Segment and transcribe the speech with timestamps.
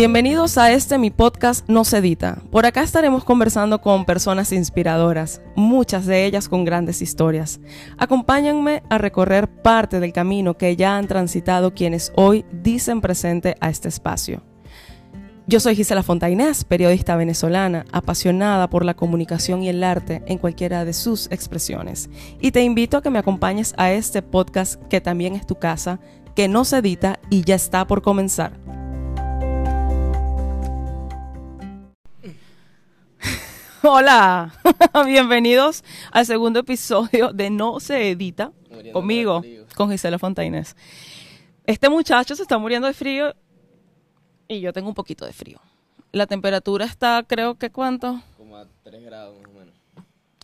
[0.00, 2.38] Bienvenidos a este mi podcast No se edita.
[2.50, 7.60] Por acá estaremos conversando con personas inspiradoras, muchas de ellas con grandes historias.
[7.98, 13.68] Acompáñenme a recorrer parte del camino que ya han transitado quienes hoy dicen presente a
[13.68, 14.42] este espacio.
[15.46, 20.86] Yo soy Gisela Fontainés, periodista venezolana, apasionada por la comunicación y el arte en cualquiera
[20.86, 22.08] de sus expresiones.
[22.40, 26.00] Y te invito a que me acompañes a este podcast que también es tu casa,
[26.34, 28.69] que no se edita y ya está por comenzar.
[33.82, 34.52] Hola,
[35.06, 38.52] bienvenidos al segundo episodio de No se edita
[38.92, 39.42] conmigo,
[39.74, 40.76] con Gisela Fontainés.
[41.64, 43.34] Este muchacho se está muriendo de frío
[44.48, 45.60] y yo tengo un poquito de frío.
[46.12, 48.20] La temperatura está, creo que cuánto?
[48.36, 49.74] Como a 3 grados más o menos.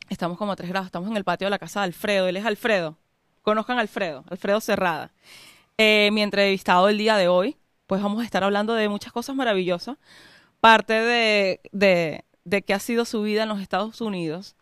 [0.08, 2.38] Estamos como a 3 grados, estamos en el patio de la casa de Alfredo, él
[2.38, 2.96] es Alfredo.
[3.42, 5.12] Conozcan a Alfredo, Alfredo Cerrada.
[5.76, 9.36] Eh, mi entrevistado el día de hoy, pues vamos a estar hablando de muchas cosas
[9.36, 9.98] maravillosas.
[10.60, 14.54] Parte de, de, de qué ha sido su vida en los Estados Unidos,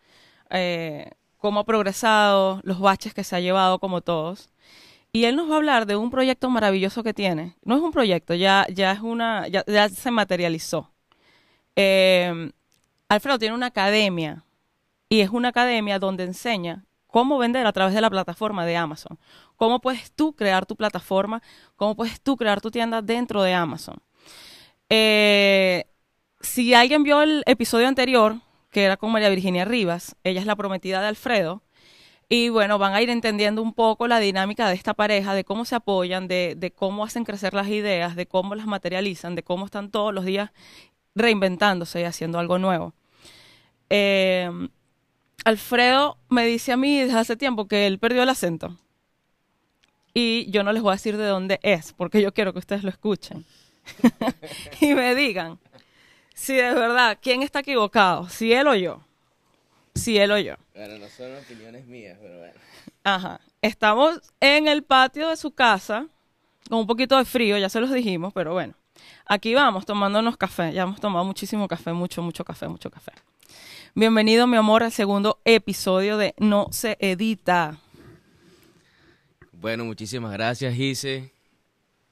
[0.49, 4.49] eh, cómo ha progresado, los baches que se ha llevado como todos.
[5.11, 7.55] Y él nos va a hablar de un proyecto maravilloso que tiene.
[7.63, 10.91] No es un proyecto, ya, ya es una, ya, se materializó.
[11.75, 12.51] Eh,
[13.07, 14.43] Alfredo tiene una academia
[15.07, 19.19] y es una academia donde enseña cómo vender a través de la plataforma de Amazon.
[19.57, 21.41] Cómo puedes tú crear tu plataforma,
[21.75, 24.01] cómo puedes tú crear tu tienda dentro de Amazon.
[24.89, 25.85] Eh,
[26.45, 28.37] si alguien vio el episodio anterior,
[28.71, 31.61] que era con María Virginia Rivas, ella es la prometida de Alfredo,
[32.27, 35.65] y bueno, van a ir entendiendo un poco la dinámica de esta pareja, de cómo
[35.65, 39.91] se apoyan, de, cómo hacen crecer las ideas, de cómo las materializan, de cómo están
[39.91, 40.51] todos los días
[41.13, 42.93] reinventándose y haciendo algo nuevo.
[43.89, 44.49] Eh,
[45.43, 48.75] Alfredo me dice a mí desde hace tiempo que él perdió el acento.
[50.13, 52.83] Y yo no les voy a decir de dónde es, porque yo quiero que ustedes
[52.83, 53.45] lo escuchen.
[54.81, 55.59] y me digan
[56.35, 58.29] si de verdad, ¿quién está equivocado?
[58.29, 59.01] Si él o yo.
[59.95, 60.55] Si él o yo.
[60.75, 62.53] Bueno, no son opiniones mías, pero bueno.
[63.03, 63.39] Ajá.
[63.61, 66.07] Estamos en el patio de su casa,
[66.69, 68.73] con un poquito de frío, ya se los dijimos, pero bueno.
[69.25, 70.73] Aquí vamos tomándonos café.
[70.73, 73.13] Ya hemos tomado muchísimo café, mucho, mucho café, mucho café.
[73.95, 77.79] Bienvenido, mi amor, al segundo episodio de No se edita.
[79.53, 81.34] Bueno, muchísimas gracias, Gise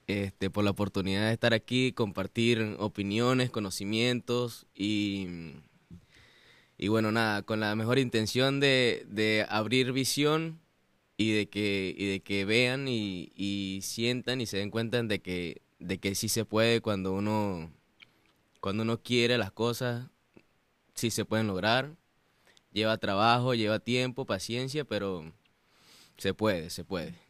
[0.07, 5.27] este, por la oportunidad de estar aquí, compartir opiniones, conocimientos y,
[6.77, 10.59] y bueno, nada, con la mejor intención de, de abrir visión
[11.17, 15.19] y de que, y de que vean y, y, sientan y se den cuenta de
[15.19, 17.71] que, de que sí se puede cuando uno,
[18.59, 20.07] cuando uno quiere las cosas,
[20.95, 21.95] sí se pueden lograr.
[22.71, 25.31] Lleva trabajo, lleva tiempo, paciencia, pero
[26.17, 27.22] se puede, se puede.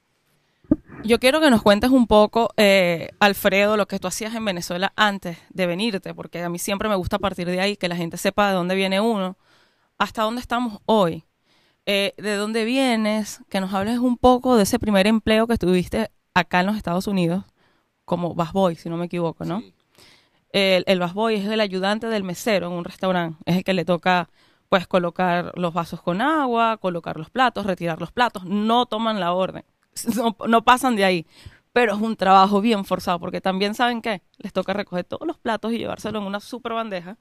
[1.05, 4.93] Yo quiero que nos cuentes un poco, eh, Alfredo, lo que tú hacías en Venezuela
[4.95, 8.15] antes de venirte, porque a mí siempre me gusta partir de ahí, que la gente
[8.15, 9.37] sepa de dónde viene uno,
[9.97, 11.25] hasta dónde estamos hoy,
[11.85, 16.09] eh, de dónde vienes, que nos hables un poco de ese primer empleo que tuviste
[16.33, 17.43] acá en los Estados Unidos,
[18.05, 19.61] como busboy, si no me equivoco, ¿no?
[20.51, 23.83] El, el busboy es el ayudante del mesero en un restaurante, es el que le
[23.83, 24.29] toca
[24.69, 29.33] pues colocar los vasos con agua, colocar los platos, retirar los platos, no toman la
[29.33, 29.65] orden
[30.47, 31.27] no, pasan de ahí.
[31.71, 35.37] Pero es un trabajo bien forzado, porque también saben que les toca recoger todos los
[35.37, 37.17] platos y llevárselo en una super bandeja.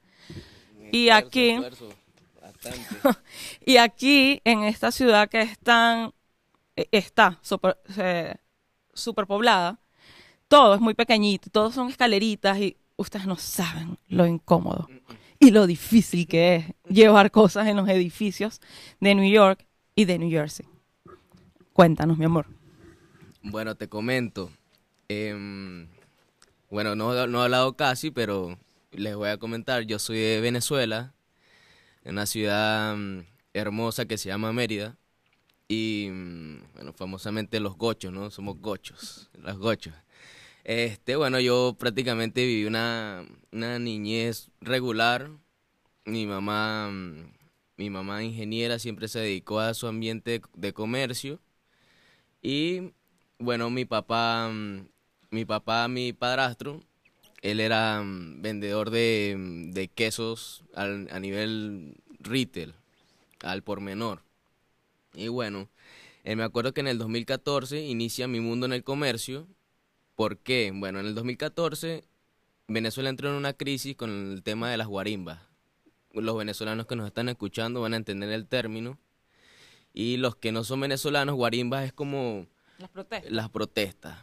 [0.91, 1.57] Y aquí,
[3.65, 6.13] y aquí, en esta ciudad que es tan,
[6.75, 7.79] e, está super,
[8.93, 9.79] super poblada,
[10.47, 14.87] todo es muy pequeñito, todos son escaleritas y ustedes no saben lo incómodo
[15.39, 18.61] y lo difícil que es llevar cosas en los edificios
[18.99, 20.65] de New York y de New Jersey.
[21.73, 22.47] Cuéntanos, mi amor.
[23.43, 24.51] Bueno, te comento.
[25.09, 25.87] Em,
[26.69, 28.57] bueno, no, no he hablado casi, pero
[28.91, 29.83] les voy a comentar.
[29.83, 31.13] Yo soy de Venezuela,
[32.03, 33.21] en una ciudad mm,
[33.53, 34.97] hermosa que se llama Mérida.
[35.67, 38.31] Y, mm, bueno, famosamente los gochos, ¿no?
[38.31, 39.93] Somos gochos, los gochos.
[40.63, 45.29] Este, bueno, yo prácticamente viví una, una niñez regular.
[46.05, 47.33] Mi mamá, mm,
[47.77, 51.41] mi mamá ingeniera siempre se dedicó a su ambiente de comercio.
[52.41, 52.93] Y
[53.43, 54.87] bueno, mi papá, mm,
[55.31, 56.81] mi papá, mi padrastro,
[57.41, 62.73] él era mm, vendedor de, mm, de quesos al, a nivel retail,
[63.41, 64.21] al por menor.
[65.13, 65.69] Y bueno,
[66.23, 69.47] eh, me acuerdo que en el 2014 inicia mi mundo en el comercio.
[70.15, 70.71] ¿Por qué?
[70.73, 72.03] Bueno, en el 2014
[72.67, 75.39] Venezuela entró en una crisis con el tema de las guarimbas.
[76.13, 78.97] Los venezolanos que nos están escuchando van a entender el término.
[79.93, 82.47] Y los que no son venezolanos, guarimbas es como
[82.83, 83.31] las protestas.
[83.31, 84.17] Las protestas.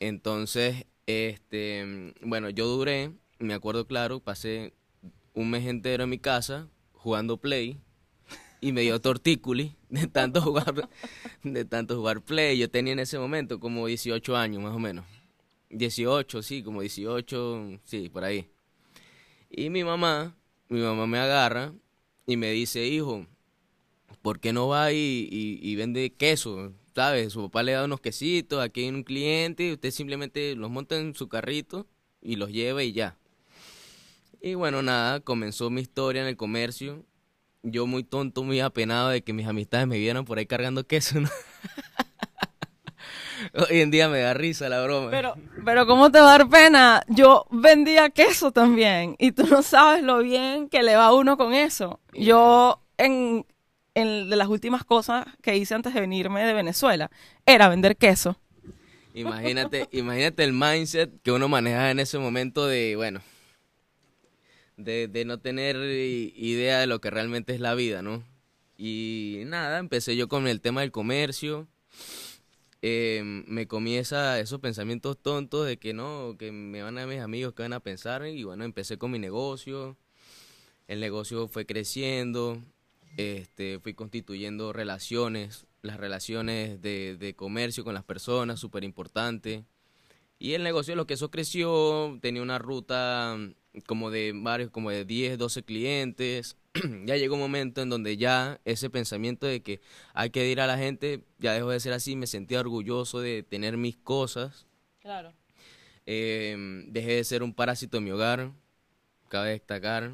[0.00, 4.74] Entonces, este, bueno, yo duré me acuerdo claro, pasé
[5.34, 7.78] un mes entero en mi casa jugando Play
[8.60, 10.88] y me dio tortículi de tanto jugar
[11.42, 12.58] de tanto jugar Play.
[12.58, 15.04] Yo tenía en ese momento como 18 años más o menos.
[15.70, 18.50] 18, sí, como 18, sí, por ahí.
[19.50, 20.34] Y mi mamá,
[20.68, 21.72] mi mamá me agarra
[22.26, 23.26] y me dice, hijo,
[24.22, 26.72] ¿por qué no va y, y, vende queso?
[26.98, 27.32] ¿Sabes?
[27.32, 30.96] Su papá le da unos quesitos, aquí hay un cliente, y usted simplemente los monta
[30.96, 31.86] en su carrito
[32.20, 33.16] y los lleva y ya.
[34.42, 37.04] Y bueno, nada, comenzó mi historia en el comercio.
[37.62, 41.20] Yo muy tonto, muy apenado de que mis amistades me vieran por ahí cargando queso,
[41.20, 41.28] ¿no?
[43.70, 45.12] Hoy en día me da risa la broma.
[45.12, 47.04] Pero, pero ¿cómo te va a dar pena?
[47.06, 51.36] Yo vendía queso también y tú no sabes lo bien que le va a uno
[51.36, 52.00] con eso.
[52.12, 53.46] Yo en,
[54.04, 57.10] de las últimas cosas que hice antes de venirme de Venezuela
[57.46, 58.38] era vender queso.
[59.14, 63.20] Imagínate, imagínate el mindset que uno maneja en ese momento de, bueno,
[64.76, 68.22] de, de no tener idea de lo que realmente es la vida, ¿no?
[68.76, 71.66] Y nada, empecé yo con el tema del comercio
[72.80, 77.54] eh, me comienza esos pensamientos tontos de que no, que me van a mis amigos,
[77.54, 78.26] que van a pensar.
[78.26, 79.96] Y bueno, empecé con mi negocio.
[80.86, 82.62] El negocio fue creciendo.
[83.18, 89.64] Este, fui constituyendo relaciones, las relaciones de, de comercio con las personas, súper importante.
[90.38, 93.36] Y el negocio, lo que eso creció, tenía una ruta
[93.86, 96.56] como de varios, como de 10, 12 clientes.
[97.06, 99.80] ya llegó un momento en donde ya ese pensamiento de que
[100.14, 102.14] hay que ir a la gente ya dejó de ser así.
[102.14, 104.68] Me sentía orgulloso de tener mis cosas.
[105.00, 105.32] Claro.
[106.06, 108.52] Em, dejé de ser un parásito en mi hogar.
[109.28, 110.12] Cabe destacar.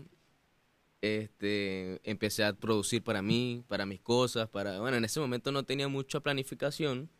[1.05, 5.63] Este, empecé a producir para mí, para mis cosas, para, bueno, en ese momento no
[5.63, 7.11] tenía mucha planificación,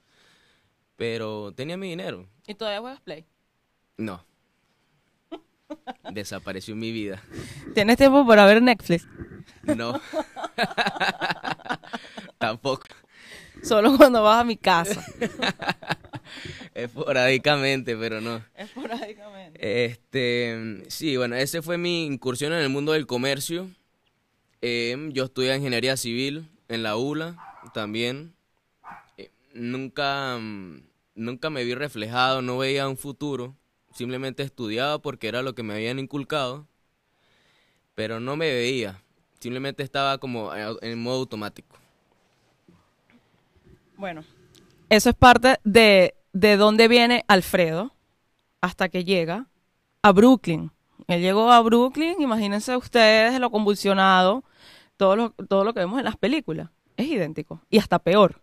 [0.97, 2.27] pero tenía mi dinero.
[2.47, 3.27] ¿Y todavía juegas Play?
[3.99, 4.25] No.
[6.15, 7.23] Desapareció mi vida.
[7.75, 9.07] ¿Tienes tiempo para ver Netflix?
[9.65, 10.01] No.
[12.39, 12.85] Tampoco.
[13.63, 15.05] Solo cuando vas a mi casa.
[16.75, 18.45] Esporádicamente, pero no.
[18.55, 19.85] Esporádicamente.
[19.85, 23.71] Este, sí, bueno, ese fue mi incursión en el mundo del comercio.
[24.61, 27.37] Em, yo estudié ingeniería civil en la ULA
[27.73, 28.35] también.
[29.19, 30.83] Eh, nunca, mm,
[31.15, 33.57] nunca me vi reflejado, no veía un futuro
[33.95, 36.67] simplemente estudiaba porque era lo que me habían inculcado,
[37.95, 39.01] pero no me veía,
[39.39, 41.79] simplemente estaba como en modo automático.
[43.97, 44.25] Bueno,
[44.95, 47.95] eso es parte de, de dónde viene Alfredo
[48.61, 49.49] hasta que llega
[50.03, 50.71] a Brooklyn.
[51.09, 54.45] Él llegó a Brooklyn, imagínense ustedes lo convulsionado,
[54.97, 56.71] todo lo, todo lo que vemos en las películas.
[56.97, 58.41] Es idéntico y hasta peor.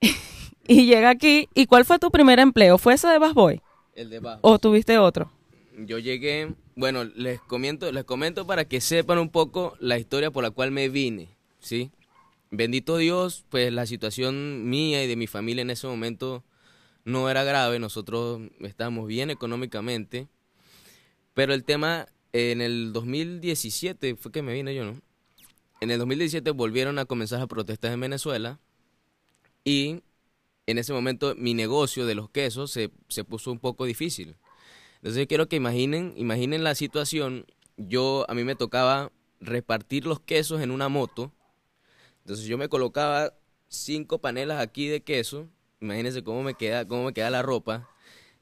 [0.68, 1.48] y llega aquí.
[1.54, 2.78] ¿Y cuál fue tu primer empleo?
[2.78, 3.60] ¿Fue ese de Bass Boy?
[3.94, 5.32] El de ¿O tuviste otro?
[5.76, 10.44] Yo llegué, bueno, les comento, les comento para que sepan un poco la historia por
[10.44, 11.28] la cual me vine,
[11.58, 11.90] ¿sí?
[12.50, 16.44] Bendito Dios, pues la situación mía y de mi familia en ese momento
[17.04, 20.28] no era grave, nosotros estábamos bien económicamente,
[21.34, 25.00] pero el tema en el 2017 fue que me vine yo, ¿no?
[25.80, 28.58] En el 2017 volvieron a comenzar las protestas en Venezuela
[29.64, 30.02] y
[30.66, 34.36] en ese momento mi negocio de los quesos se, se puso un poco difícil.
[34.96, 37.46] Entonces yo quiero que imaginen, imaginen la situación.
[37.76, 41.32] Yo, a mí me tocaba repartir los quesos en una moto.
[42.28, 43.32] Entonces yo me colocaba
[43.68, 45.48] cinco panelas aquí de queso.
[45.80, 47.88] Imagínense cómo me queda, cómo me queda la ropa.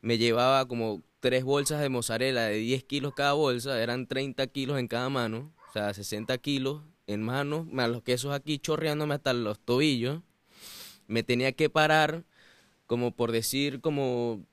[0.01, 3.81] Me llevaba como tres bolsas de mozzarella de 10 kilos cada bolsa.
[3.81, 5.53] Eran 30 kilos en cada mano.
[5.69, 7.65] O sea, 60 kilos en mano.
[7.71, 10.21] Los quesos aquí chorreándome hasta los tobillos
[11.07, 12.25] me tenía que parar
[12.89, 14.45] como por decir como,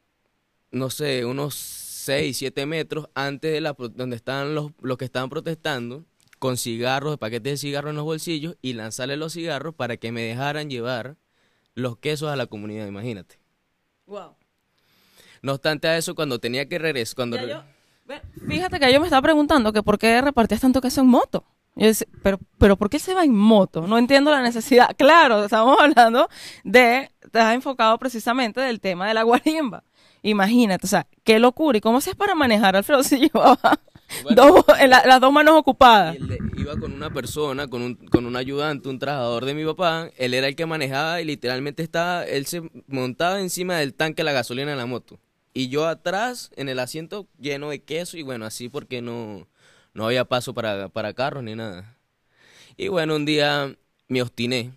[0.70, 5.32] no sé, unos 6, 7 metros antes de la donde estaban los, los que estaban
[5.32, 6.06] protestando,
[6.44, 10.24] con cigarros, paquetes de cigarros en los bolsillos y lanzarle los cigarros para que me
[10.24, 11.16] dejaran llevar
[11.74, 13.40] los quesos a la comunidad, imagínate.
[14.08, 14.36] Wow.
[15.42, 17.38] No obstante a eso, cuando tenía que regresar, cuando...
[18.46, 21.46] fíjate que yo me estaba preguntando que por qué repartías tanto queso en moto
[22.22, 23.88] pero, pero ¿por qué se va en moto?
[23.88, 24.90] No entiendo la necesidad.
[24.98, 26.28] Claro, estamos hablando
[26.66, 29.86] de, has enfocado precisamente del tema de la guarimba.
[30.24, 31.78] Imagínate, o sea, qué locura.
[31.78, 33.80] ¿Y cómo haces para manejar, Alfredo, si llevaba
[34.88, 36.18] las dos manos ocupadas?
[36.58, 40.10] iba con una persona, con un, con un ayudante, un trabajador de mi papá.
[40.18, 44.26] Él era el que manejaba y literalmente estaba, él se montaba encima del tanque de
[44.26, 45.20] la gasolina en la moto.
[45.54, 49.48] Y yo atrás, en el asiento lleno de queso y bueno, así porque no
[49.94, 51.98] no había paso para, para carros ni nada.
[52.78, 53.76] Y bueno, un día
[54.08, 54.74] me obstiné,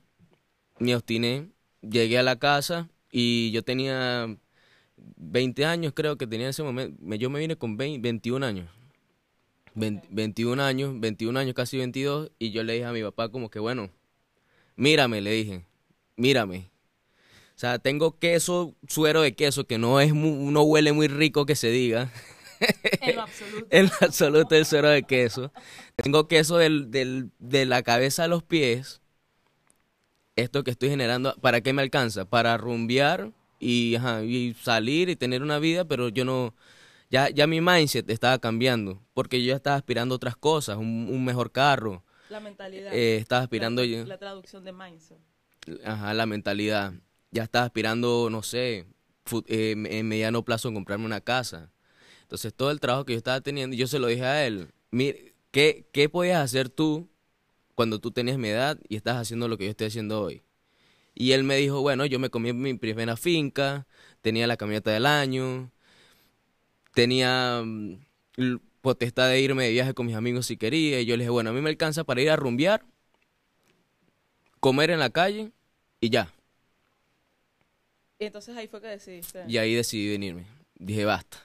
[0.78, 1.48] me obstiné,
[1.80, 4.36] llegué a la casa y yo tenía
[4.96, 8.68] 20 años, creo que tenía en ese momento, yo me vine con 21 años,
[9.76, 13.50] Vein- 21 años, 21 años, casi 22, y yo le dije a mi papá como
[13.50, 13.90] que, bueno,
[14.74, 15.64] mírame, le dije,
[16.16, 16.70] mírame.
[17.54, 21.46] O sea, tengo queso, suero de queso, que no es mu- no huele muy rico
[21.46, 22.10] que se diga.
[23.02, 23.66] En lo absoluto.
[23.70, 25.52] En lo absoluto el suero de queso.
[25.94, 29.02] Tengo queso del, del- de la cabeza a los pies.
[30.36, 32.24] Esto que estoy generando, ¿para qué me alcanza?
[32.26, 36.54] Para rumbear y, ajá, y salir y tener una vida, pero yo no...
[37.08, 41.08] Ya, ya mi mindset estaba cambiando, porque yo ya estaba aspirando a otras cosas, un,
[41.10, 42.92] un mejor carro, La mentalidad.
[42.92, 45.18] eh, estaba aspirando la, yo- la traducción de mindset.
[45.84, 46.94] ajá, la mentalidad.
[47.30, 48.86] Ya estaba aspirando, no sé,
[49.46, 51.70] eh, en mediano plazo comprarme una casa.
[52.22, 55.34] Entonces todo el trabajo que yo estaba teniendo, yo se lo dije a él, mire,
[55.52, 57.08] ¿qué, qué podías hacer tú
[57.76, 60.42] cuando tú tenías mi edad y estás haciendo lo que yo estoy haciendo hoy?
[61.14, 63.86] Y él me dijo, bueno, yo me comí mi primera finca,
[64.22, 65.70] tenía la camioneta del año,
[66.96, 67.98] tenía mm,
[68.80, 71.50] potestad de irme de viaje con mis amigos si quería, y yo le dije, bueno,
[71.50, 72.86] a mí me alcanza para ir a rumbear,
[74.60, 75.52] comer en la calle
[76.00, 76.32] y ya.
[78.18, 79.44] Y entonces ahí fue que decidiste.
[79.46, 80.46] Y ahí decidí venirme.
[80.74, 81.36] Dije, basta.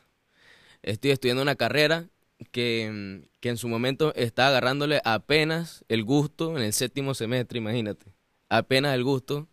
[0.84, 2.06] Estoy estudiando una carrera
[2.54, 7.58] que, mm, que en su momento estaba agarrándole apenas el gusto en el séptimo semestre,
[7.58, 8.06] imagínate.
[8.48, 9.50] Apenas el gusto.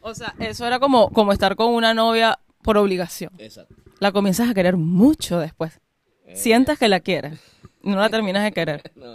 [0.00, 3.32] O sea, eso era como, como estar con una novia por obligación.
[3.38, 3.74] Exacto.
[4.00, 5.78] La comienzas a querer mucho después.
[6.34, 7.38] Sientes que la quieres.
[7.82, 8.82] No la terminas de querer.
[8.96, 9.06] No,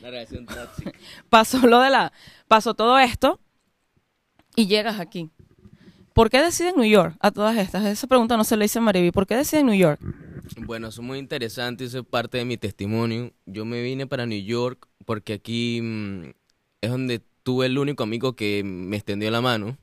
[0.00, 0.92] una relación tóxica.
[1.28, 2.12] Pasó lo de la.
[2.48, 3.38] Pasó todo esto
[4.56, 5.30] y llegas aquí.
[6.12, 7.84] ¿Por qué decides New York a todas estas?
[7.84, 9.10] Esa pregunta no se le hice a Mariby.
[9.10, 10.00] ¿Por qué decides New York?
[10.56, 13.32] Bueno, eso es muy interesante, eso es parte de mi testimonio.
[13.46, 16.30] Yo me vine para New York porque aquí mm,
[16.80, 19.78] es donde tuve el único amigo que me extendió la mano.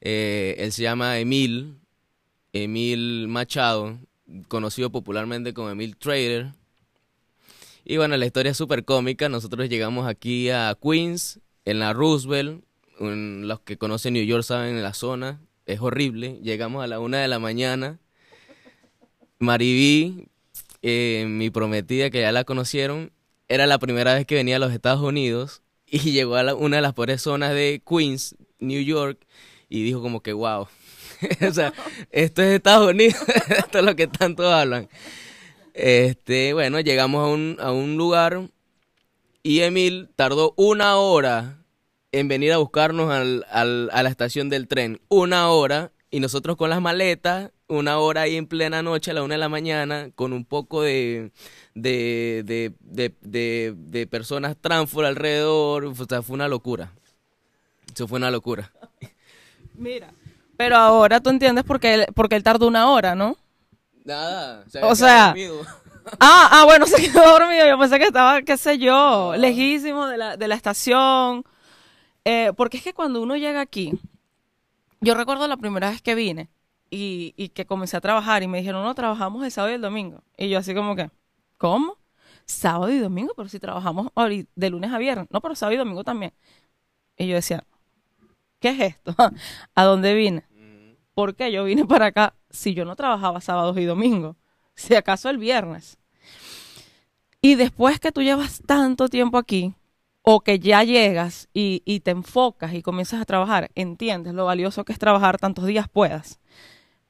[0.00, 1.76] Eh, él se llama Emil,
[2.54, 3.98] Emil Machado,
[4.48, 6.52] conocido popularmente como Emil Trader.
[7.84, 9.28] Y bueno, la historia es súper cómica.
[9.28, 12.64] Nosotros llegamos aquí a Queens, en la Roosevelt.
[13.00, 15.40] Los que conocen New York saben en la zona.
[15.66, 16.38] Es horrible.
[16.42, 17.98] Llegamos a la una de la mañana.
[19.38, 20.28] Maribí,
[20.82, 23.12] eh, mi prometida, que ya la conocieron,
[23.48, 26.76] era la primera vez que venía a los Estados Unidos y llegó a la- una
[26.76, 29.26] de las peores zonas de Queens, New York,
[29.68, 30.68] y dijo como que, wow,
[32.10, 33.16] esto es Estados Unidos,
[33.48, 34.88] esto es lo que tanto hablan.
[35.74, 38.48] Este, bueno, llegamos a un, a un lugar
[39.42, 41.58] y Emil tardó una hora
[42.12, 45.00] en venir a buscarnos al, al- a la estación del tren.
[45.08, 45.90] Una hora.
[46.10, 49.38] Y nosotros con las maletas, una hora ahí en plena noche, a la una de
[49.38, 51.32] la mañana, con un poco de,
[51.74, 55.86] de, de, de, de, de personas transfor alrededor.
[55.86, 56.92] O sea, fue una locura.
[57.92, 58.72] Eso fue una locura.
[59.76, 60.12] Mira.
[60.56, 63.36] Pero ahora tú entiendes por qué él, por qué él tardó una hora, ¿no?
[64.04, 64.64] Nada.
[64.68, 65.74] se O había sea, quedado dormido.
[66.20, 67.66] Ah, ah, bueno, se quedó dormido.
[67.66, 71.44] Yo pensé que estaba, qué sé yo, lejísimo de la, de la estación.
[72.26, 73.98] Eh, porque es que cuando uno llega aquí,
[75.00, 76.50] yo recuerdo la primera vez que vine
[76.90, 79.80] y, y que comencé a trabajar y me dijeron, no, trabajamos el sábado y el
[79.80, 80.22] domingo.
[80.36, 81.10] Y yo así como que,
[81.58, 81.98] ¿cómo?
[82.46, 84.08] Sábado y domingo, pero si trabajamos
[84.54, 85.26] de lunes a viernes.
[85.30, 86.32] No, pero sábado y domingo también.
[87.16, 87.64] Y yo decía,
[88.64, 89.14] ¿qué es esto?
[89.74, 90.42] ¿A dónde vine?
[91.12, 94.36] ¿Por qué yo vine para acá si yo no trabajaba sábados y domingos?
[94.74, 95.98] Si acaso el viernes.
[97.42, 99.74] Y después que tú llevas tanto tiempo aquí,
[100.22, 104.86] o que ya llegas y, y te enfocas y comienzas a trabajar, entiendes lo valioso
[104.86, 106.40] que es trabajar tantos días puedas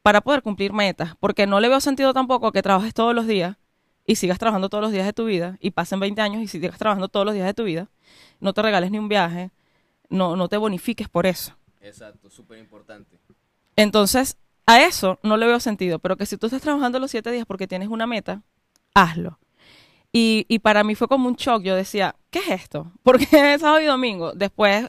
[0.03, 1.15] para poder cumplir metas.
[1.21, 3.57] Porque no le veo sentido tampoco que trabajes todos los días
[4.05, 6.77] y sigas trabajando todos los días de tu vida y pasen 20 años y sigas
[6.79, 7.89] trabajando todos los días de tu vida,
[8.41, 9.53] no te regales ni un viaje,
[10.09, 11.57] no, no te bonifiques por eso.
[11.81, 13.19] Exacto, súper importante.
[13.77, 17.31] Entonces, a eso no le veo sentido, pero que si tú estás trabajando los siete
[17.31, 18.43] días porque tienes una meta,
[18.95, 19.39] hazlo.
[20.13, 22.93] Y, y para mí fue como un shock, yo decía, ¿qué es esto?
[23.03, 24.33] Porque es sábado y domingo.
[24.33, 24.89] Después,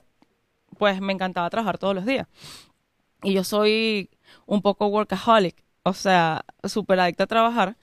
[0.77, 2.27] pues me encantaba trabajar todos los días.
[3.23, 4.11] Y yo soy
[4.45, 7.75] un poco workaholic, o sea, súper adicta a trabajar.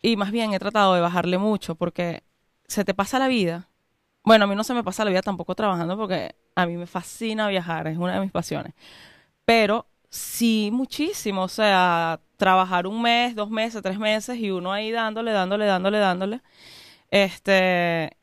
[0.00, 2.22] Y más bien he tratado de bajarle mucho porque
[2.68, 3.68] se te pasa la vida.
[4.24, 6.86] Bueno, a mí no se me pasa la vida tampoco trabajando porque a mí me
[6.86, 8.74] fascina viajar, es una de mis pasiones.
[9.44, 11.44] Pero sí, muchísimo.
[11.44, 15.98] O sea, trabajar un mes, dos meses, tres meses y uno ahí dándole, dándole, dándole,
[15.98, 16.42] dándole.
[17.10, 18.16] Este,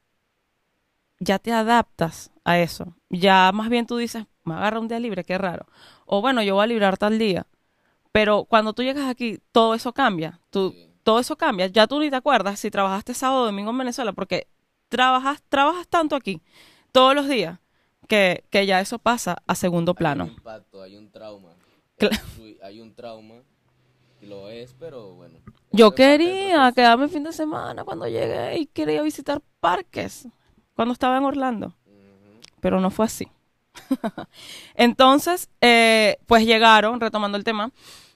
[1.20, 2.96] ya te adaptas a eso.
[3.10, 5.66] Ya más bien tú dices, me agarra un día libre, qué raro.
[6.06, 7.48] O bueno, yo voy a librar tal día.
[8.12, 10.40] Pero cuando tú llegas aquí, todo eso cambia.
[10.50, 11.68] Tú, todo eso cambia.
[11.68, 14.48] Ya tú ni te acuerdas si trabajaste sábado o domingo en Venezuela, porque
[14.90, 16.42] trabajas, trabajas tanto aquí,
[16.92, 17.60] todos los días,
[18.08, 20.26] que, que ya eso pasa a segundo plano.
[20.26, 21.50] Hay un impacto, hay un trauma.
[22.64, 23.36] Hay un trauma.
[24.22, 25.40] y Lo es, pero bueno.
[25.72, 30.28] Yo quería quedarme el fin de semana cuando llegué y quería visitar parques
[30.76, 31.74] cuando estaba en Orlando,
[32.62, 33.28] pero no fue así.
[34.76, 37.72] Entonces, eh, pues llegaron, retomando el tema,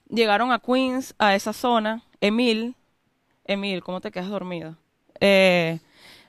[0.08, 2.04] llegaron a Queens, a esa zona.
[2.20, 2.76] Emil,
[3.46, 4.78] Emil, ¿cómo te quedas dormido?
[5.20, 5.80] Eh,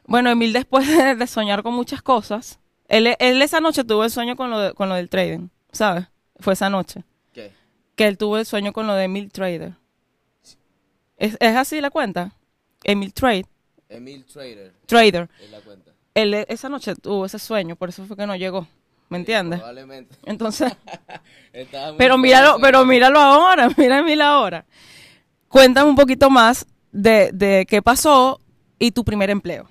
[0.06, 4.36] bueno, Emil después de, soñar con muchas cosas, él, él, esa noche tuvo el sueño
[4.36, 6.06] con lo, con lo del trading, ¿sabes?
[6.38, 7.04] Fue esa noche.
[7.32, 7.52] ¿Qué?
[7.96, 9.74] Que él tuvo el sueño con lo de Emil Trader.
[11.16, 12.34] ¿Es, ¿Es, así la cuenta?
[12.84, 13.46] Emil Trade.
[13.88, 14.72] Emil Trader.
[14.86, 15.30] Trader.
[15.40, 15.92] Es la cuenta.
[16.14, 18.66] Él esa noche tuvo ese sueño, por eso fue que no llegó.
[19.08, 19.60] ¿Me entiendes?
[19.60, 20.16] probablemente.
[20.24, 20.72] Entonces,
[21.98, 24.64] pero míralo, pero míralo ahora, mira Emil ahora.
[25.48, 28.40] Cuéntame un poquito más de, de qué pasó
[28.78, 29.68] y tu primer empleo.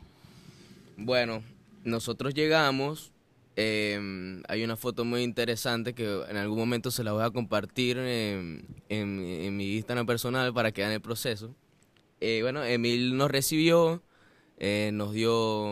[0.98, 1.44] Bueno,
[1.84, 3.12] nosotros llegamos,
[3.56, 7.98] eh, hay una foto muy interesante que en algún momento se la voy a compartir
[7.98, 11.56] en mi Instagram personal para que vean el proceso.
[12.24, 14.04] Eh, bueno, Emil nos recibió,
[14.60, 15.66] eh, nos dio,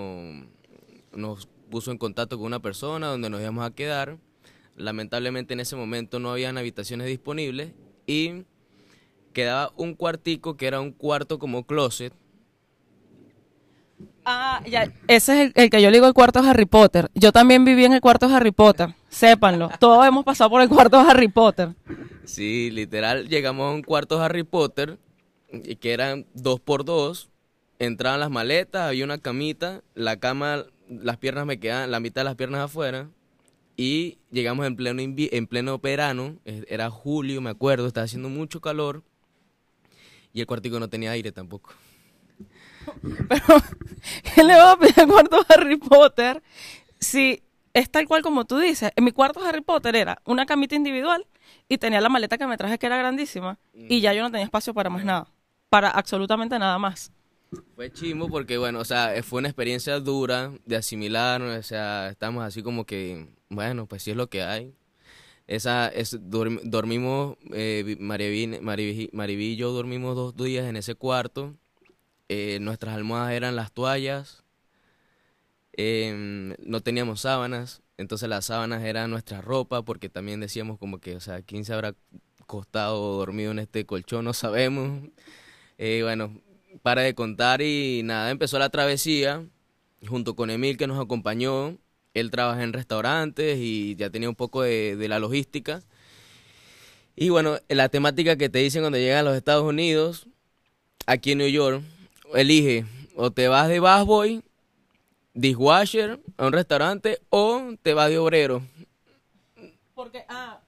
[1.14, 4.18] nos puso en contacto con una persona donde nos íbamos a quedar.
[4.76, 7.74] Lamentablemente en ese momento no habían habitaciones disponibles
[8.08, 8.46] y
[9.32, 12.14] quedaba un cuartico que era un cuarto como closet.
[14.32, 17.10] Ah, ya, ese es el, que yo le digo el cuarto de Harry Potter.
[17.16, 19.72] Yo también viví en el cuarto de Harry Potter, sépanlo.
[19.80, 21.70] Todos hemos pasado por el cuarto de Harry Potter.
[22.26, 25.00] Sí, literal, llegamos a un cuarto de Harry Potter
[25.82, 27.32] que eran dos por dos.
[27.80, 32.26] Entraban las maletas, había una camita, la cama las piernas me quedan, la mitad de
[32.26, 33.10] las piernas afuera.
[33.78, 39.02] Y llegamos en pleno, en pleno verano, era julio, me acuerdo, estaba haciendo mucho calor.
[40.34, 41.74] Y el cuartico no tenía aire tampoco.
[43.28, 43.46] Pero,
[44.36, 46.42] ¿qué le va a pedir al cuarto de Harry Potter
[47.00, 47.44] si
[47.74, 48.92] es tal cual como tú dices?
[48.96, 51.28] En mi cuarto de Harry Potter era una camita individual
[51.68, 54.46] y tenía la maleta que me traje que era grandísima y ya yo no tenía
[54.46, 55.28] espacio para más nada,
[55.70, 57.12] para absolutamente nada más.
[57.76, 62.44] Fue chimo porque, bueno, o sea, fue una experiencia dura de asimilar, o sea, estamos
[62.44, 64.76] así como que, bueno, pues sí es lo que hay.
[65.48, 71.56] Esa, es, dormimos, eh, y yo dormimos dos días en ese cuarto.
[72.30, 74.44] Eh, nuestras almohadas eran las toallas.
[75.74, 81.16] Em, no teníamos sábanas, entonces las sábanas eran nuestra ropa porque también decíamos como que,
[81.16, 81.96] o sea, ¿quién se habrá
[82.46, 84.26] costado dormido en este colchón?
[84.26, 85.10] No sabemos.
[85.78, 86.42] Eh, bueno,
[86.84, 89.46] para de contar y nada, empezó la travesía
[90.08, 91.78] junto con Emil que nos acompañó.
[92.14, 95.82] Él trabaja en restaurantes y ya tenía un poco de, la logística.
[97.16, 100.28] Y bueno, la temática que te dicen cuando llegas a los Estados Unidos,
[101.06, 101.84] aquí en New York,
[102.36, 104.44] elige o te vas de busboy,
[105.34, 108.62] dishwasher a un restaurante o te vas de obrero.
[109.96, 110.60] Porque, ah,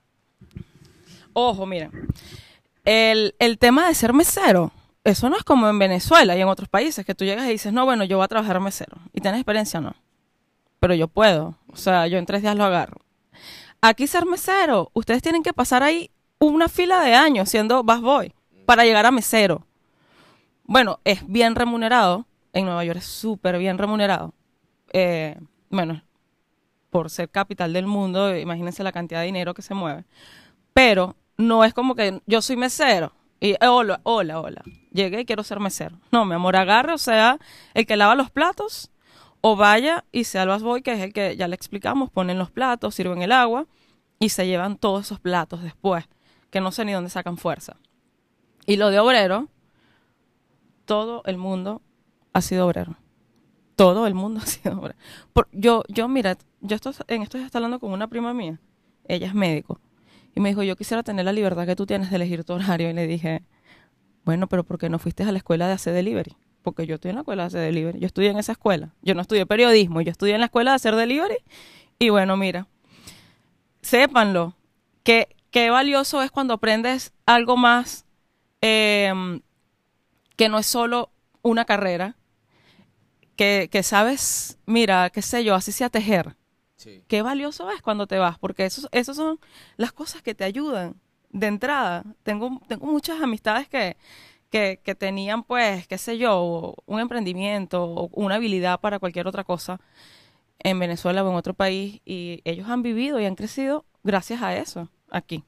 [1.33, 1.89] ojo, mira,
[2.85, 4.71] el, el tema de ser mesero
[5.03, 7.73] eso no es como en Venezuela y en otros países, que tú llegas y dices,
[7.73, 8.97] no, bueno, yo voy a trabajar mesero.
[9.13, 9.95] ¿Y tienes experiencia no?
[10.79, 11.57] Pero yo puedo.
[11.71, 12.97] O sea, yo en tres días lo agarro.
[13.81, 18.33] Aquí ser mesero, ustedes tienen que pasar ahí una fila de años siendo busboy
[18.65, 19.65] para llegar a mesero.
[20.71, 22.25] Bueno, es bien remunerado.
[22.53, 24.33] En Nueva York es súper bien remunerado.
[24.93, 25.37] Eh,
[25.69, 26.01] bueno,
[26.89, 30.05] por ser capital del mundo, imagínense la cantidad de dinero que se mueve.
[30.73, 34.61] Pero no es como que yo soy mesero y hola, hola, hola.
[34.93, 35.99] Llegué y quiero ser mesero.
[36.09, 37.37] No, mi amor, agarre, o sea,
[37.73, 38.91] el que lava los platos,
[39.41, 42.49] o vaya y sea el boy, que es el que ya le explicamos, ponen los
[42.49, 43.67] platos, sirven el agua
[44.19, 46.05] y se llevan todos esos platos después,
[46.49, 47.75] que no sé ni dónde sacan fuerza.
[48.65, 49.49] Y lo de obrero,
[50.91, 51.81] todo el mundo
[52.33, 52.97] ha sido obrero.
[53.77, 54.99] Todo el mundo ha sido obrero.
[55.53, 58.59] yo, yo, mira, yo estoy, en esto estoy hablando con una prima mía.
[59.05, 59.79] Ella es médico.
[60.35, 62.89] Y me dijo, yo quisiera tener la libertad que tú tienes de elegir tu horario.
[62.89, 63.41] Y le dije,
[64.25, 66.35] bueno, pero ¿por qué no fuiste a la escuela de hacer delivery?
[66.61, 67.97] Porque yo estoy en la escuela de hacer delivery.
[68.01, 68.93] Yo estudié en esa escuela.
[69.01, 71.37] Yo no estudié periodismo, yo estudié en la escuela de hacer delivery.
[71.99, 72.67] Y bueno, mira,
[73.81, 74.57] sépanlo,
[75.03, 78.05] que qué valioso es cuando aprendes algo más
[78.59, 79.39] em,
[80.41, 81.11] que no es solo
[81.43, 82.15] una carrera,
[83.35, 86.35] que, que sabes, mira, qué sé yo, así sea tejer
[87.07, 89.39] Qué valioso es cuando te vas, porque eso, eso son
[89.77, 90.99] las cosas que te ayudan
[91.29, 92.03] de entrada.
[92.23, 93.97] Tengo, tengo muchas amistades que,
[94.49, 99.43] que, que tenían, pues, qué sé yo, un emprendimiento o una habilidad para cualquier otra
[99.43, 99.79] cosa
[100.57, 104.57] en Venezuela o en otro país y ellos han vivido y han crecido gracias a
[104.57, 105.43] eso aquí.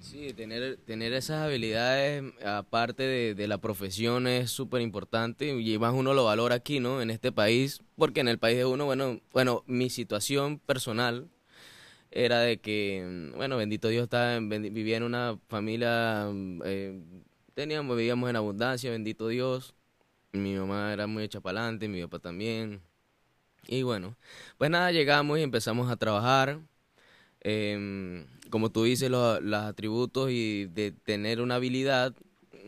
[0.00, 3.02] Sí, tener, tener esas habilidades, aparte
[3.34, 7.02] de, la profesión, es súper importante y más uno lo valora aquí, ¿no?
[7.02, 11.28] En este país, porque en el país de uno, bueno, bueno, mi situación personal
[12.10, 16.28] era de que, bueno, bendito Dios, estaba, vivía en una familia
[16.64, 17.02] eh,
[17.54, 19.74] teníamos, vivíamos en abundancia, bendito Dios.
[20.32, 22.82] Mi mamá era muy adelante, mi papá también.
[23.66, 24.16] Y bueno,
[24.58, 26.60] pues nada, llegamos y empezamos a trabajar.
[27.40, 32.14] Em, como tú dices, los, los atributos y de tener una habilidad.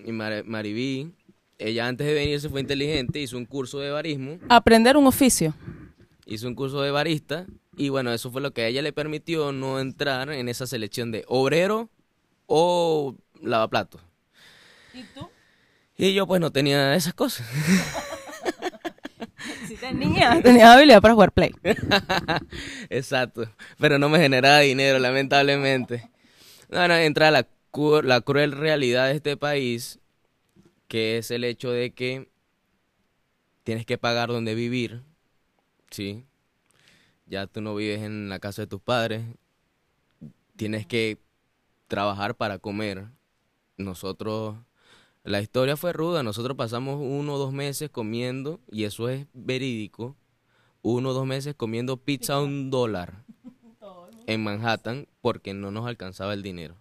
[0.04, 1.12] Y Mar- Maribí,
[1.58, 5.54] ella antes de venirse fue inteligente, hizo un curso de barismo, Aprender un oficio.
[6.26, 7.46] hizo un curso de barista.
[7.76, 11.10] Y bueno, eso fue lo que a ella le permitió no entrar en esa selección
[11.12, 11.88] de obrero
[12.46, 14.00] o lavaplatos.
[14.92, 15.28] ¿Y tú?
[15.96, 17.46] Y yo pues no tenía esas cosas.
[20.42, 20.72] Tenía.
[20.72, 21.52] Habilidad para jugar play.
[22.90, 23.50] Exacto.
[23.78, 26.10] Pero no me generaba dinero, lamentablemente.
[26.68, 27.46] No, no, entra la,
[28.02, 29.98] la cruel realidad de este país,
[30.88, 32.30] que es el hecho de que
[33.64, 35.02] tienes que pagar donde vivir,
[35.90, 36.24] ¿sí?
[37.26, 39.24] Ya tú no vives en la casa de tus padres,
[40.56, 41.18] tienes que
[41.86, 43.06] trabajar para comer.
[43.76, 44.56] Nosotros,
[45.22, 50.16] la historia fue ruda, nosotros pasamos uno o dos meses comiendo, y eso es verídico,
[50.82, 53.24] uno o dos meses comiendo pizza a un dólar
[54.26, 56.76] en Manhattan porque no nos alcanzaba el dinero.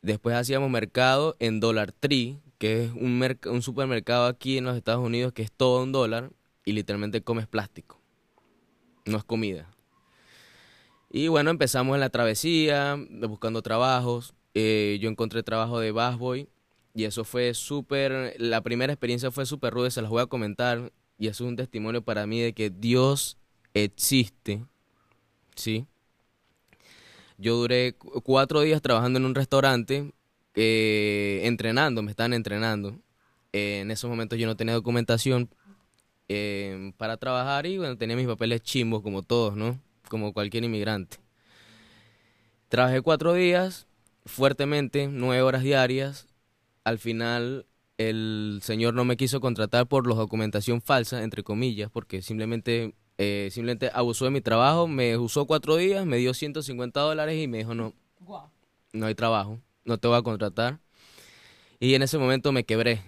[0.00, 5.04] Después hacíamos mercado en Dollar Tree, que es un, un supermercado aquí en los Estados
[5.04, 6.30] Unidos que es todo un dólar
[6.64, 8.00] y literalmente comes plástico.
[9.06, 9.68] No es comida.
[11.10, 12.96] Y bueno, empezamos en la travesía,
[13.28, 14.34] buscando trabajos.
[14.54, 16.48] Eh, yo encontré trabajo de busboy
[16.98, 20.92] y eso fue súper, la primera experiencia fue súper ruda, se las voy a comentar
[21.18, 23.38] y eso es un testimonio para mí de que Dios
[23.74, 24.64] existe,
[25.56, 25.86] ¿sí?
[27.38, 30.12] Yo duré cu- cuatro días trabajando en un restaurante,
[30.54, 32.98] eh, entrenando, me estaban entrenando.
[33.52, 35.48] Eh, en esos momentos yo no tenía documentación
[36.28, 39.80] eh, para trabajar y bueno, tenía mis papeles chimbos como todos, ¿no?
[40.10, 41.18] Como cualquier inmigrante.
[42.68, 43.86] Trabajé cuatro días,
[44.26, 46.27] fuertemente, nueve horas diarias.
[46.84, 47.66] Al final
[47.98, 53.48] el señor no me quiso contratar por la documentación falsa, entre comillas, porque simplemente, eh,
[53.50, 57.58] simplemente abusó de mi trabajo, me usó cuatro días, me dio 150 dólares y me
[57.58, 57.92] dijo, no,
[58.92, 60.78] no hay trabajo, no te voy a contratar.
[61.80, 63.02] Y en ese momento me quebré.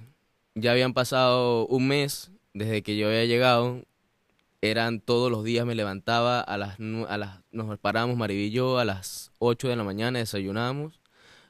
[0.54, 3.84] Ya habían pasado un mes desde que yo había llegado.
[4.60, 8.18] Eran todos los días, me levantaba a las, a las nos parábamos
[8.50, 11.00] yo a las 8 de la mañana, desayunamos,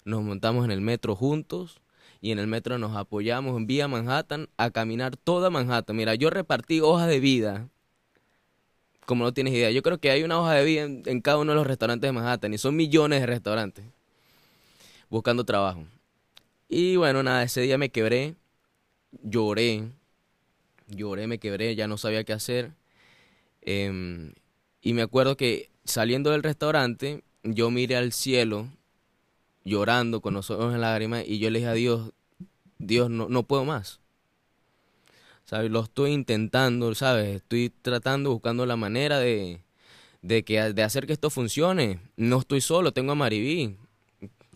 [0.05, 1.80] nos montamos en el metro juntos
[2.21, 5.97] y en el metro nos apoyamos en vía Manhattan a caminar toda Manhattan.
[5.97, 7.69] Mira, yo repartí hojas de vida,
[9.07, 9.71] como no tienes idea.
[9.71, 12.13] Yo creo que hay una hoja de vida en, cada uno de los restaurantes de
[12.13, 13.85] Manhattan y son millones de restaurantes
[15.09, 15.85] buscando trabajo.
[16.69, 18.37] Y bueno, nada, ese día me quebré,
[19.23, 19.89] lloré,
[20.87, 22.73] lloré, me quebré, ya no sabía qué hacer.
[23.63, 24.33] Em,
[24.81, 28.69] y me acuerdo que saliendo del restaurante, yo miré al cielo,
[29.65, 32.13] llorando con los ojos en lágrimas, y yo le dije a Dios,
[32.79, 34.01] Dios, no, no puedo más.
[35.45, 35.71] ¿Sabes?
[35.71, 37.37] Lo estoy intentando, ¿sabes?
[37.37, 39.61] Estoy tratando, buscando la manera de,
[40.23, 41.99] de, que, de hacer que esto funcione.
[42.17, 43.77] No estoy solo, tengo a Maribí.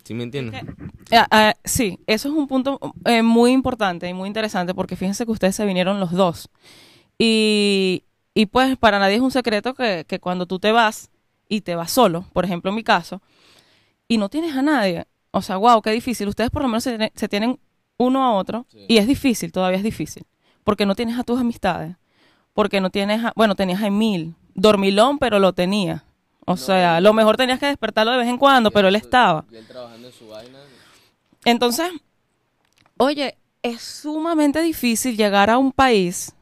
[0.04, 0.62] ¿Sí me entiendes?
[1.10, 5.24] Ah, ah, sí, eso es un punto eh, muy importante y muy interesante porque fíjense
[5.24, 6.48] que ustedes se vinieron los dos.
[7.18, 11.10] Y, y pues para nadie es un secreto que, que cuando tú te vas
[11.48, 13.22] y te vas solo, por ejemplo en mi caso,
[14.08, 16.28] y no tienes a nadie, o sea, wow, qué difícil.
[16.28, 17.58] Ustedes por lo menos se, tiene- se tienen
[17.96, 18.84] uno a otro Sí.
[18.88, 20.24] y es difícil, todavía es difícil,
[20.64, 21.96] porque no tienes a tus amistades,
[22.52, 26.04] porque no tienes, a- bueno, tenías a Emil, dormilón, pero lo tenía.
[26.46, 29.44] O No, sea, lo mejor tenías que despertarlo de vez en cuando, pero él estaba.
[29.50, 30.58] Y él trabajando en su vaina.
[31.46, 31.90] Entonces,
[32.98, 36.34] oye, es sumamente difícil llegar a un país.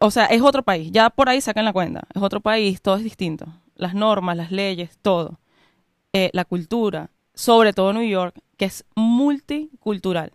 [0.00, 0.90] O sea, es otro país.
[0.92, 2.04] Ya por ahí sacan la cuenta.
[2.14, 3.46] Es otro país, todo es distinto.
[3.74, 5.38] Las normas, las leyes, todo.
[6.16, 10.32] Eh, la cultura, sobre todo New York, que es multicultural.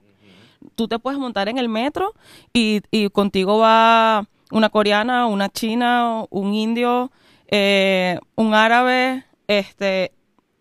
[0.76, 2.14] Tú te puedes montar en el metro
[2.52, 7.14] y, y contigo va una coreana, una china, un indio,
[7.48, 10.12] eh, un árabe, este,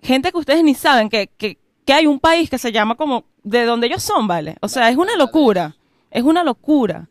[0.00, 3.24] gente que ustedes ni saben que, que, que hay un país que se llama como
[3.42, 4.54] de donde ellos son, ¿vale?
[4.60, 5.74] O sea, es una locura,
[6.12, 7.08] es una locura.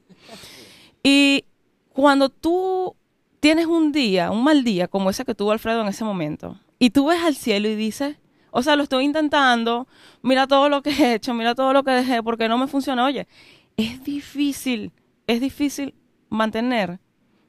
[1.04, 1.44] Y
[1.92, 2.96] cuando tú
[3.42, 6.90] tienes un día, un mal día, como ese que tuvo Alfredo en ese momento, y
[6.92, 8.18] tú ves al cielo y dices,
[8.52, 9.88] o sea, lo estoy intentando,
[10.22, 13.06] mira todo lo que he hecho, mira todo lo que dejé, porque no me funciona.
[13.06, 13.28] Oye,
[13.78, 14.92] es difícil,
[15.28, 15.94] es difícil
[16.30, 17.00] mantener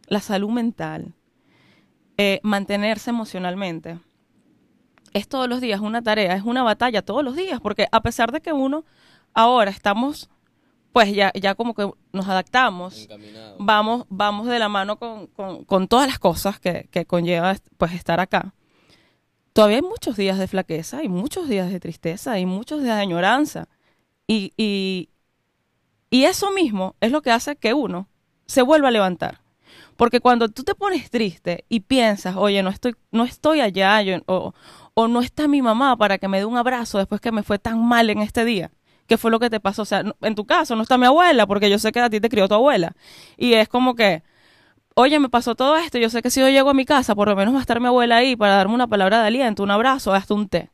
[0.06, 1.14] la salud mental,
[2.16, 3.98] eh, mantenerse emocionalmente.
[5.14, 8.30] Es todos los días una tarea, es una batalla todos los días, porque a pesar
[8.32, 8.84] de que uno
[9.34, 10.28] ahora estamos,
[10.92, 13.56] pues ya, ya como que nos adaptamos, Encaminado.
[13.58, 17.92] vamos, vamos de la mano con, con- con todas las cosas que, que conlleva pues
[17.92, 18.54] estar acá.
[19.52, 23.02] Todavía hay muchos días de flaqueza, hay muchos días de tristeza, hay muchos días de
[23.02, 23.68] añoranza.
[24.26, 25.08] Y, y,
[26.10, 28.08] y eso mismo es lo que hace que uno
[28.46, 29.40] se vuelva a levantar.
[29.96, 34.54] Porque cuando tú te pones triste y piensas, oye, no estoy, no estoy allá, o,
[34.94, 37.58] o no está mi mamá para que me dé un abrazo después que me fue
[37.58, 38.70] tan mal en este día.
[39.08, 39.82] ¿Qué fue lo que te pasó?
[39.82, 42.20] O sea, en tu caso no está mi abuela, porque yo sé que a ti
[42.20, 42.94] te crió tu abuela.
[43.36, 44.22] Y es como que,
[45.00, 47.28] oye, me pasó todo esto, yo sé que si yo llego a mi casa, por
[47.28, 49.70] lo menos va a estar mi abuela ahí para darme una palabra de aliento, un
[49.70, 50.70] abrazo, hasta un té.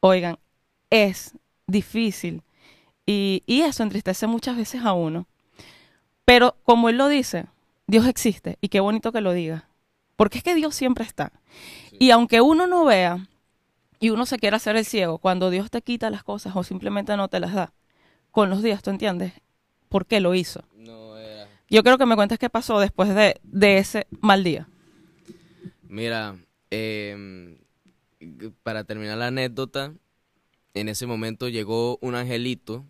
[0.00, 0.38] Oigan,
[0.90, 1.32] es
[1.66, 2.42] difícil.
[3.06, 5.26] Y, y eso entristece muchas veces a uno.
[6.26, 7.46] Pero como él lo dice,
[7.86, 9.66] Dios existe y qué bonito que lo diga.
[10.16, 11.32] Porque es que Dios siempre está.
[11.98, 13.28] Y aunque uno no vea
[13.98, 17.16] y uno se quiera hacer el ciego, cuando Dios te quita las cosas o simplemente
[17.16, 17.72] no te las da,
[18.30, 19.32] con los días, ¿tú entiendes?
[19.88, 20.64] ¿Por qué lo hizo?
[20.74, 21.05] No.
[21.68, 24.68] Yo creo que me cuentes qué pasó después de, de ese mal día.
[25.88, 26.36] Mira,
[26.70, 27.58] em,
[28.62, 29.94] para terminar la anécdota,
[30.74, 32.84] en ese momento llegó un angelito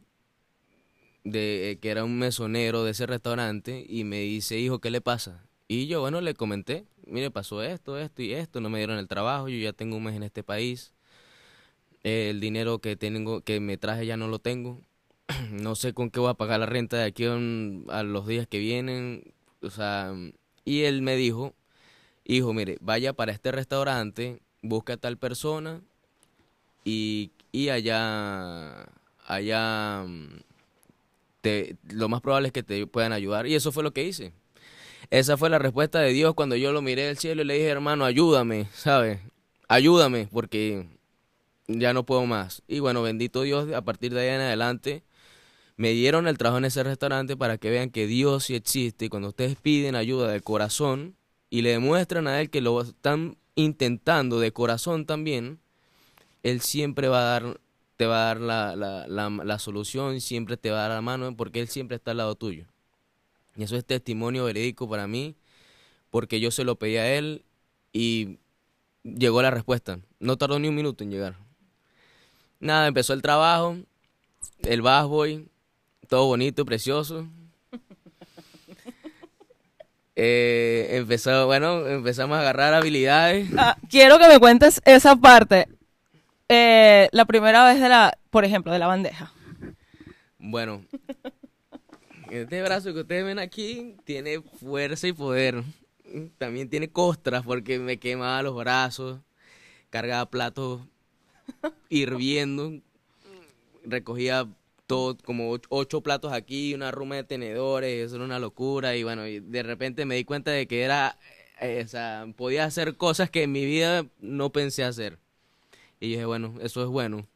[1.24, 5.00] de eh, que era un mesonero de ese restaurante y me dice, hijo, ¿qué le
[5.00, 5.44] pasa?
[5.68, 9.08] Y yo, bueno, le comenté, mire, pasó esto, esto y esto, no me dieron el
[9.08, 10.92] trabajo, yo ya tengo un mes en este país,
[12.04, 14.80] el dinero que tengo, que me traje ya no lo tengo,
[15.50, 18.58] no sé con qué voy a pagar la renta de aquí a, los días que
[18.58, 20.12] vienen, o sea,
[20.64, 21.54] y él me dijo,
[22.24, 25.80] hijo, mire, vaya para este restaurante, busca a tal persona
[26.84, 28.86] y, y allá,
[29.26, 30.40] allá, mm,
[31.40, 33.46] te, lo más probable es que te puedan ayudar.
[33.46, 34.32] Y eso fue lo que hice.
[35.10, 37.68] Esa fue la respuesta de Dios cuando yo lo miré del cielo y le dije,
[37.68, 39.20] hermano, ayúdame, ¿sabes?
[39.68, 40.88] Ayúdame porque
[41.68, 42.62] ya no puedo más.
[42.66, 45.02] Y bueno, bendito Dios, a partir de ahí en adelante
[45.76, 49.08] me dieron el trabajo en ese restaurante para que vean que Dios sí existe y
[49.08, 51.16] cuando ustedes piden ayuda de corazón
[51.50, 55.60] y le demuestran a Él que lo están intentando de corazón también,
[56.42, 57.60] Él siempre va a dar,
[57.96, 61.36] te va a dar la, la, la, solución, siempre te va a dar la mano
[61.36, 62.66] porque Él siempre está al lado tuyo.
[63.54, 65.36] Y eso es testimonio verídico para mí
[66.10, 67.44] porque yo se lo pedí a Él
[67.92, 68.38] y
[69.02, 70.00] llegó la respuesta.
[70.20, 71.36] No tardó ni un minuto en llegar.
[72.60, 73.76] Nada, empezó el trabajo,
[74.62, 75.48] el busboy,
[76.08, 77.26] todo bonito, precioso.
[80.18, 83.50] Eh, empezó, bueno, empezamos a agarrar habilidades.
[83.58, 85.68] Ah, quiero que me cuentes esa parte.
[86.48, 89.32] Eh, la primera vez de la, por ejemplo, de la bandeja.
[90.38, 90.82] Bueno,
[92.30, 95.62] este brazo que ustedes ven aquí tiene fuerza y poder.
[96.38, 99.20] También tiene costras porque me quemaba los brazos,
[99.90, 100.80] cargaba platos
[101.88, 102.72] hirviendo,
[103.84, 104.46] recogía
[104.86, 109.02] todo, como och- ocho platos aquí, una ruma de tenedores, eso era una locura y
[109.02, 111.18] bueno, y de repente me di cuenta de que era,
[111.60, 115.18] eh, o sea, podía hacer cosas que en mi vida no pensé hacer.
[116.00, 117.26] Y dije, bueno, eso es bueno.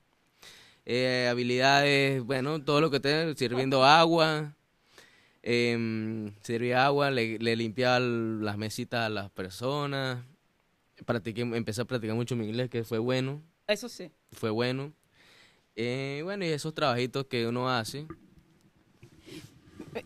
[0.87, 4.55] Eh, habilidades, bueno, todo lo que tengo, sirviendo agua,
[6.43, 10.25] servía agua, le, le limpiaba las mesitas a las personas,
[11.05, 14.11] practiqué, empecé a practicar mucho mi inglés, que fue bueno, Eso sí.
[14.33, 14.93] fue bueno.
[15.83, 18.07] Eh, bueno, y esos trabajitos que uno hace,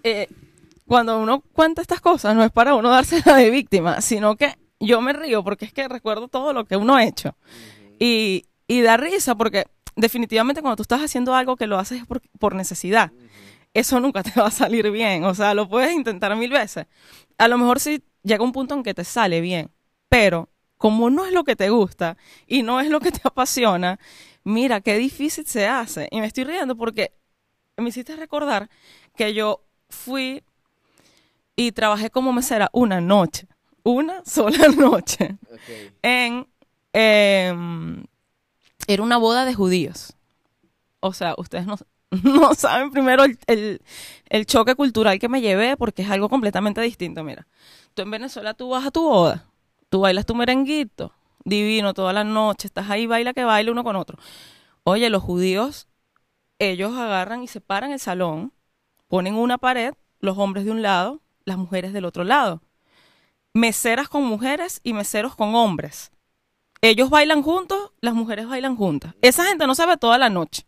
[0.02, 0.28] Eh,
[0.86, 5.00] cuando uno cuenta estas cosas, no es para uno dársela de víctima, sino que yo
[5.00, 7.36] me río porque es que recuerdo todo lo que uno ha hecho.
[7.98, 12.22] y, y da risa porque definitivamente cuando tú estás haciendo algo que lo haces por,
[12.38, 13.12] por necesidad,
[13.74, 15.24] eso nunca te va a salir bien.
[15.24, 16.86] O sea, lo puedes intentar mil veces.
[17.38, 19.70] A lo mejor sí llega un punto en que te sale bien,
[20.08, 23.98] pero como no es lo que te gusta y no es lo que te apasiona,
[24.44, 26.08] mira qué difícil se hace.
[26.10, 27.12] Y me estoy riendo porque
[27.76, 28.68] me hiciste recordar
[29.16, 30.42] que yo fui
[31.56, 33.46] y trabajé como mesera una noche,
[33.82, 35.36] una sola noche,
[36.02, 36.46] en...
[36.92, 38.04] em,
[38.86, 40.14] era una boda de judíos.
[41.00, 41.76] O sea, ustedes no,
[42.22, 43.82] no saben primero el, el-
[44.28, 47.22] el choque cultural que me llevé porque es algo completamente distinto.
[47.24, 47.46] Mira,
[47.94, 49.44] tú en Venezuela tú vas a tu boda,
[49.90, 51.12] tú bailas tu merenguito,
[51.44, 54.18] divino toda la noche, estás ahí, baila que baila uno con otro.
[54.82, 55.88] Oye, los judíos,
[56.58, 58.52] ellos agarran y separan el salón,
[59.08, 62.62] ponen una pared, los hombres de un lado, las mujeres del otro lado.
[63.52, 66.10] Meseras con mujeres y meseros con hombres.
[66.80, 69.14] Ellos bailan juntos, las mujeres bailan juntas.
[69.22, 70.66] Esa gente no se ve toda la noche.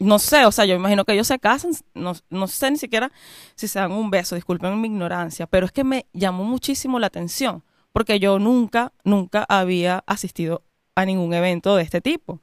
[0.00, 3.10] No sé, o sea, yo imagino que ellos se casan, no, no sé ni siquiera
[3.54, 7.06] si se dan un beso, disculpen mi ignorancia, pero es que me llamó muchísimo la
[7.06, 7.64] atención,
[7.98, 10.62] porque yo nunca, nunca había asistido
[10.94, 12.40] a ningún evento de este tipo.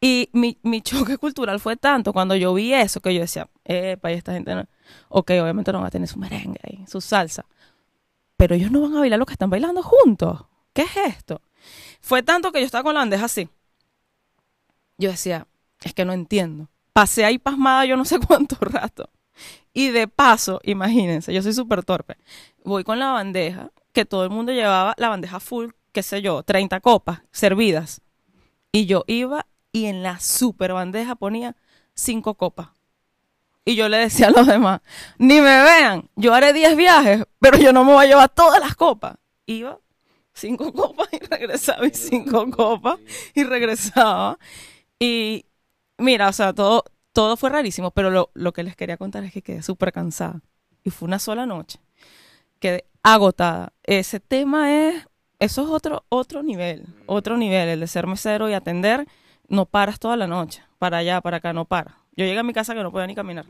[0.00, 4.14] Y mi, choque cultural fue tanto cuando yo vi eso que yo decía, epa, y
[4.14, 4.66] esta gente no.
[5.10, 7.46] Ok, obviamente no van a tener su merengue ahí, su salsa.
[8.36, 10.40] Pero ellos no van a bailar lo que están bailando juntos.
[10.72, 11.40] ¿Qué es esto?
[12.00, 13.48] Fue tanto que yo estaba con la bandeja así.
[14.96, 15.46] Yo decía,
[15.82, 16.68] es que no entiendo.
[16.92, 19.08] Pasé ahí pasmada yo no sé cuánto rato.
[19.72, 22.16] Y de paso, imagínense, yo soy súper torpe.
[22.64, 26.42] Voy con la bandeja, que todo el mundo llevaba la bandeja full, qué sé yo,
[26.42, 28.00] 30 copas servidas.
[28.72, 31.56] Y yo iba y en la super bandeja ponía
[31.94, 32.68] cinco copas.
[33.64, 34.80] Y yo le decía a los demás,
[35.18, 38.60] ni me vean, yo haré 10 viajes, pero yo no me voy a llevar todas
[38.60, 39.16] las copas.
[39.46, 39.78] Iba
[40.38, 42.98] cinco copas y regresaba y cinco copas
[43.34, 44.38] y regresaba.
[44.98, 45.46] Y
[45.98, 49.32] mira, o sea, todo, todo fue rarísimo, pero lo, lo que les quería contar es
[49.32, 50.40] que quedé súper cansada.
[50.84, 51.80] Y fue una sola noche.
[52.60, 53.72] Quedé agotada.
[53.84, 55.06] Ese tema es,
[55.38, 59.06] eso es otro, otro nivel, otro nivel, el de ser mesero y atender.
[59.48, 61.98] No paras toda la noche, para allá, para acá, no para.
[62.16, 63.46] Yo llegué a mi casa que no podía ni caminar.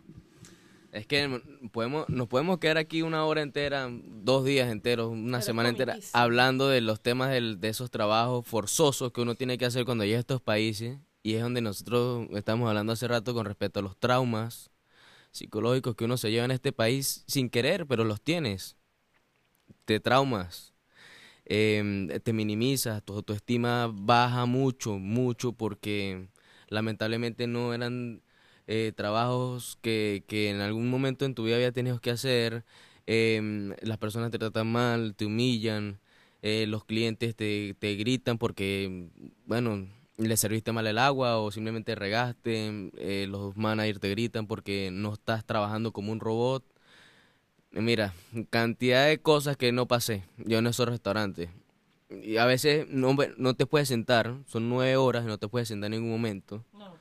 [0.93, 5.69] Es que podemos, nos podemos quedar aquí una hora entera, dos días enteros, una semana
[5.69, 9.85] entera, hablando de los temas del, de esos trabajos forzosos que uno tiene que hacer
[9.85, 10.99] cuando llega a estos países.
[11.23, 14.71] Y es donde nosotros estamos hablando hace rato con respecto a los traumas
[15.31, 18.78] psicológicos que uno se lleva en este país sin querer, pero los tienes.
[19.85, 20.75] Te traumas,
[21.47, 26.29] em, te minimizas, tu autoestima baja mucho, mucho, porque
[26.69, 28.23] lamentablemente no eran
[28.67, 32.65] eh, trabajos que, que, en algún momento en tu vida había tenido que hacer,
[33.07, 36.01] em, las personas te tratan mal, te humillan,
[36.43, 39.09] eh, los clientes te, te gritan porque,
[39.47, 44.91] bueno, le serviste mal el agua o simplemente regaste, eh, los managers te gritan porque
[44.93, 46.65] no estás trabajando como un robot.
[47.71, 48.15] Mira,
[48.51, 51.51] cantidad de cosas que no pasé yo en esos restaurantes.
[52.11, 55.69] Y a veces no, no te puedes sentar, son nueve horas y no te puedes
[55.69, 56.65] sentar en ningún momento.
[56.73, 56.95] No,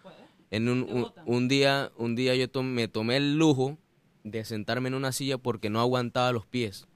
[0.51, 3.77] en un, un, día, un día yo me tomé el lujo
[4.23, 6.87] de sentarme en una silla porque no aguantaba los pies.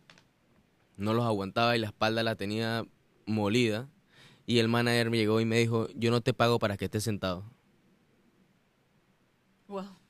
[0.98, 2.86] No los aguantaba y la espalda la tenía
[3.26, 3.90] molida.
[4.46, 7.04] Y el manager me llegó y me dijo, yo no te pago para que estés
[7.04, 7.44] sentado.
[9.68, 10.01] Wow.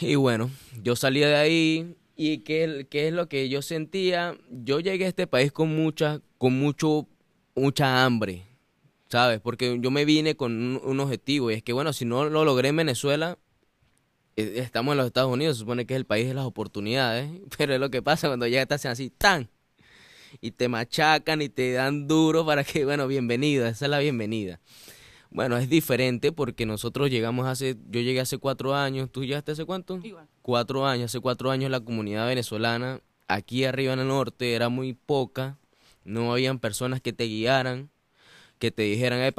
[0.00, 0.50] Y bueno,
[0.82, 4.36] yo salía de ahí y ¿qué, qué es lo que yo sentía?
[4.50, 7.06] Yo llegué a este país con mucha, con mucho,
[7.54, 8.50] mucha hambre
[9.10, 9.40] ¿sabes?
[9.40, 12.68] Porque yo me vine con un, objetivo y es que, bueno, si no lo logré
[12.68, 13.38] en Venezuela,
[14.36, 17.28] eh, estamos en los Estados Unidos, se supone que es el país de las oportunidades,
[17.58, 19.50] pero es lo que pasa cuando ya estás así, tan,
[20.40, 24.60] y te machacan y te dan duro para que, bueno, bienvenida, esa es la bienvenida.
[25.30, 29.64] Bueno, es diferente porque nosotros llegamos hace, yo llegué hace cuatro años, ¿tú llegaste hace
[29.64, 30.00] cuánto?
[30.02, 30.26] Igual.
[30.42, 34.92] Cuatro años, hace cuatro años la comunidad venezolana aquí arriba en el norte era muy
[34.92, 35.56] poca,
[36.04, 37.90] no habían personas que te guiaran,
[38.58, 39.32] que te dijeran,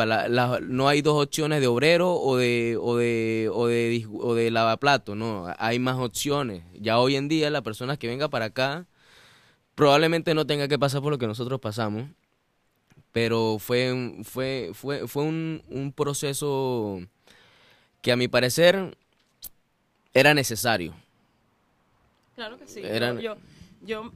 [0.63, 5.15] no hay dos opciones de obrero o de, o de, o de, o de lavaplato,
[5.15, 6.63] no, hay más opciones.
[6.73, 8.88] Ya hoy en día la persona que venga para acá
[9.75, 12.10] probablemente no tenga que pasar por lo que nosotros pasamos,
[13.12, 17.00] pero fue, fue, fue, fue un, un proceso
[18.02, 18.97] que a mi parecer
[20.13, 20.93] era necesario.
[22.36, 22.82] Claro que sí.
[23.21, 23.38] Yo,
[23.82, 24.12] yo,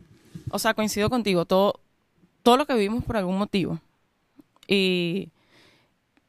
[0.50, 1.80] o sea, coincido contigo, todo,
[2.44, 3.80] todo lo que vivimos por algún motivo.
[4.68, 5.30] Y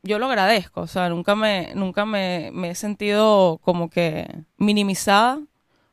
[0.03, 5.41] yo lo agradezco, o sea, nunca me, nunca me, he sentido como que minimizada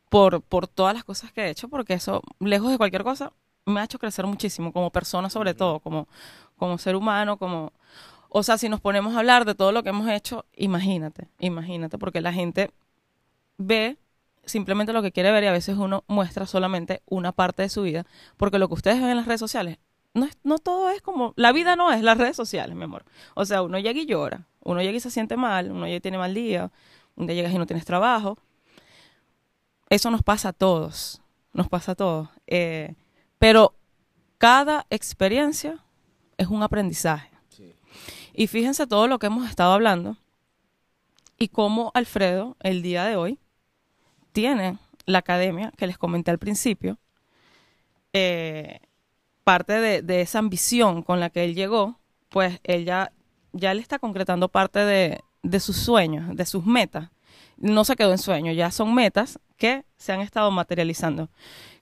[0.09, 3.31] por, por todas las cosas que he hecho, porque eso, lejos de cualquier cosa,
[3.65, 6.07] me ha hecho crecer muchísimo, como persona sobre todo, como,
[6.57, 7.71] como ser humano, como...
[8.29, 11.99] O sea, si nos ponemos a hablar de todo lo que hemos hecho, imagínate, imagínate,
[11.99, 12.71] porque la gente
[13.57, 13.97] ve
[14.45, 17.83] simplemente lo que quiere ver y a veces uno muestra solamente una parte de su
[17.83, 18.05] vida,
[18.37, 19.77] porque lo que ustedes ven en las redes sociales
[20.13, 23.03] no, no todo es como, la vida no es las redes sociales, mi amor.
[23.33, 26.01] O sea, uno llega y llora, uno llega y se siente mal, uno llega y
[26.01, 26.71] tiene mal día,
[27.15, 28.37] un día llegas y no tienes trabajo.
[29.89, 31.21] Eso nos pasa a todos,
[31.51, 32.29] nos pasa a todos.
[32.47, 32.95] Eh,
[33.43, 33.75] pero
[34.37, 35.77] cada experiencia
[36.37, 37.29] es un aprendizaje.
[38.33, 40.15] Y fíjense todo lo que hemos estado hablando
[41.37, 43.39] y cómo Alfredo, el día de hoy,
[44.31, 46.97] tiene la academia que les comenté al principio.
[48.13, 48.79] Eh,
[49.43, 53.11] parte de, esa ambición con la que él llegó, pues él ya,
[53.51, 57.09] ya le está concretando parte de, sus sueños, de sus metas.
[57.57, 61.27] No se quedó en sueños, ya son metas que se han estado materializando.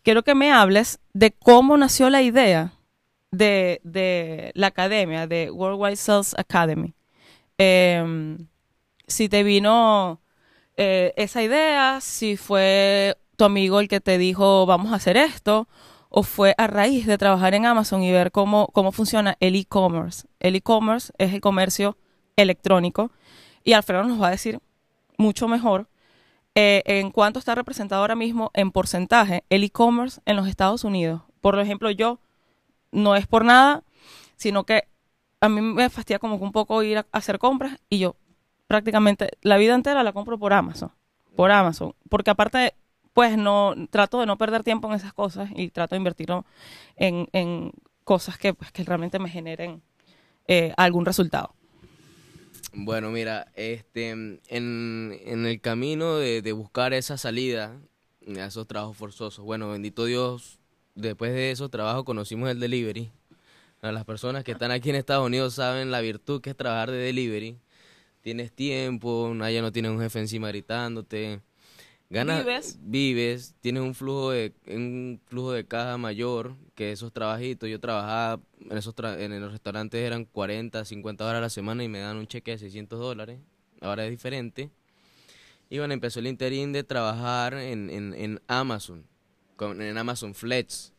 [0.04, 2.74] Quiero que me hables de cómo nació la idea
[3.32, 6.94] de, la academia, de Worldwide Sales Academy.
[7.58, 8.48] Em,
[9.08, 10.20] si te vino
[10.76, 15.68] eh, esa idea, si fue tu amigo el que te dijo vamos a hacer esto,
[16.10, 20.28] o fue a raíz de trabajar en Amazon y ver cómo, cómo funciona el e-commerce.
[20.40, 21.98] El e-commerce es el comercio
[22.36, 23.12] electrónico
[23.64, 24.60] y Alfredo nos va a decir
[25.18, 25.88] mucho mejor
[26.56, 31.22] eh, en cuánto está representado ahora mismo en porcentaje el e-commerce en los Estados Unidos.
[31.40, 32.20] Por ejemplo, yo
[32.92, 33.84] no es por nada,
[34.36, 34.84] sino que
[35.40, 38.16] a mí me fastidia como que un poco ir a hacer compras y yo
[38.68, 40.92] prácticamente la vida entera la compro por Amazon,
[41.36, 42.76] por Amazon, porque aparte
[43.14, 46.46] pues no trato de no perder tiempo en esas cosas y trato de invertirlo
[46.96, 47.72] en, en
[48.04, 49.82] cosas que, pues, que realmente me generen
[50.48, 51.54] eh, algún resultado.
[52.74, 57.78] Bueno, mira, este, en, en el camino de, de buscar esa salida
[58.28, 60.60] a esos trabajos forzosos, bueno, bendito Dios,
[60.96, 63.12] después de esos trabajos conocimos el delivery.
[63.82, 66.98] Las personas que están aquí en Estados Unidos saben la virtud que es trabajar de
[66.98, 67.58] delivery.
[68.22, 71.42] Tienes tiempo, nadie no tiene un jefe encima gritándote
[72.12, 72.78] Ganas, Vives.
[72.82, 77.70] vives, tienes un flujo de un flujo de caja mayor que esos trabajitos.
[77.70, 81.86] Yo trabajaba en esos tra- en los restaurantes eran 40, 50 horas a la semana
[81.86, 83.40] y me dan un cheque de 600 dólares.
[83.80, 84.70] Ahora es diferente.
[85.70, 89.06] Y bueno, empezó el interín de trabajar en, en, en Amazon,
[89.56, 90.92] con, en Amazon Flex.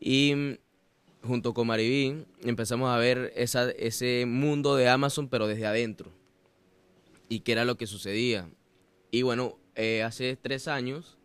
[0.00, 5.64] Y mm, junto con Mariví empezamos a ver esa, ese mundo de Amazon, pero desde
[5.66, 6.10] adentro.
[7.28, 8.50] Y qué era lo que sucedía.
[9.12, 11.16] Y bueno, eh, hace tres años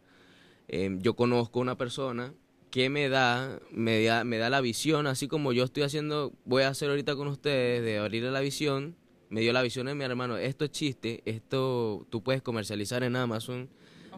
[0.70, 2.34] eh, yo conozco una persona
[2.72, 6.64] que me da, me da, me da la visión, así como yo estoy haciendo, voy
[6.64, 8.96] a hacer ahorita con ustedes, de abrirle la visión,
[9.30, 13.16] me dio la visión de mi hermano, esto es chiste, esto tú puedes comercializar en
[13.16, 13.70] Amazon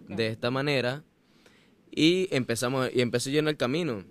[0.07, 1.03] de esta manera,
[1.91, 4.03] y empezamos, y empecé yo en el camino,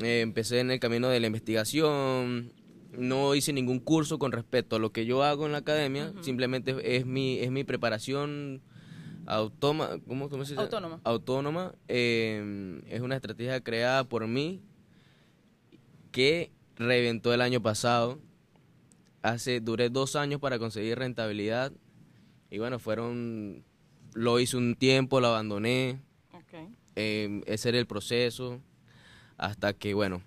[0.00, 2.52] Eh, empecé en el camino de la investigación,
[2.96, 6.74] no hice ningún curso con respecto a lo que yo hago en la academia, simplemente
[6.96, 8.62] es mi, es mi preparación
[9.28, 10.62] automa, ¿cómo, cómo se dice?
[10.62, 11.00] Autónoma.
[11.04, 11.74] Autónoma.
[11.86, 14.62] eh, es una estrategia creada por mí
[16.10, 18.18] que reventó el año pasado.
[19.22, 21.72] Hace, duré dos años para conseguir rentabilidad
[22.50, 23.64] y bueno, fueron,
[24.14, 26.00] lo hice un tiempo, lo abandoné,
[26.96, 28.60] eh, ese era el proceso,
[29.36, 30.22] hasta que, bueno,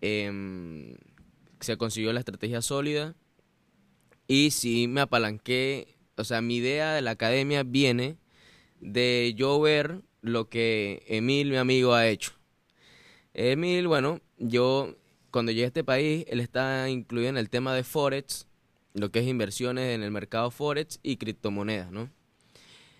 [0.00, 0.96] em,
[1.60, 3.14] se consiguió la estrategia sólida
[4.28, 8.16] y sí me apalanqué, o sea, mi idea de la academia viene
[8.80, 12.32] de yo ver lo que Emil, mi amigo, ha hecho.
[13.34, 14.94] Emil, bueno, yo
[15.30, 18.46] cuando llegué a este país, él está incluido en el tema de Forex,
[18.94, 22.10] lo que es inversiones en el mercado Forex y criptomonedas, ¿no?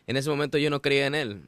[0.06, 1.42] En ese momento yo no creía en él,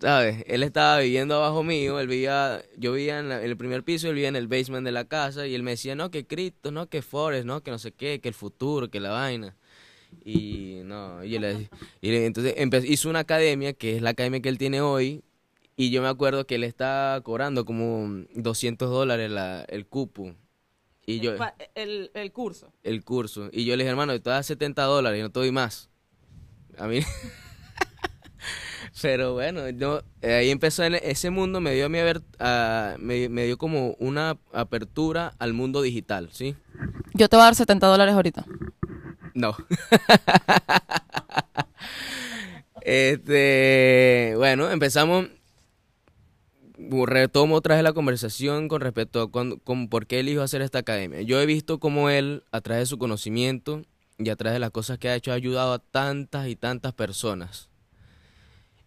[0.00, 0.44] ¿sabes?
[0.48, 4.08] Él estaba viviendo abajo mío, él vivía, yo vivía en, la- en el primer piso,
[4.08, 6.72] él vivía en el basement de la casa y él me decía, no, que cripto,
[6.72, 9.56] no, que forex, no, que no sé qué, que el futuro, que la vaina.
[10.24, 14.10] Y no, y, yo le- y le- entonces empe- hizo una academia, que es la
[14.10, 15.22] academia que él tiene hoy,
[15.76, 20.34] y yo me acuerdo que él está cobrando como 200 dólares la, el cupo.
[21.06, 22.72] Y yo, Pa- El, el curso.
[22.82, 23.48] el curso.
[23.52, 25.90] Y yo le dije, hermano, te dar 70 dólares y no te doy más.
[26.78, 27.00] A mí.
[29.02, 32.22] Pero bueno, yo, eh, ahí empezó en ese mundo, me dio a mí a ver,
[32.38, 36.54] a- me, me dio como una apertura al mundo digital, ¿sí?
[37.14, 38.46] Yo te voy a dar 70 dólares ahorita.
[39.34, 39.56] No.
[42.82, 45.26] este, bueno, empezamos.
[46.76, 50.80] Retomo otra vez la conversación con respecto a cuándo- con por qué elijo hacer esta
[50.80, 51.22] academia.
[51.22, 53.82] Yo he visto cómo él, a través de su conocimiento
[54.18, 56.92] y a través de las cosas que ha hecho, ha ayudado a tantas y tantas
[56.92, 57.68] personas.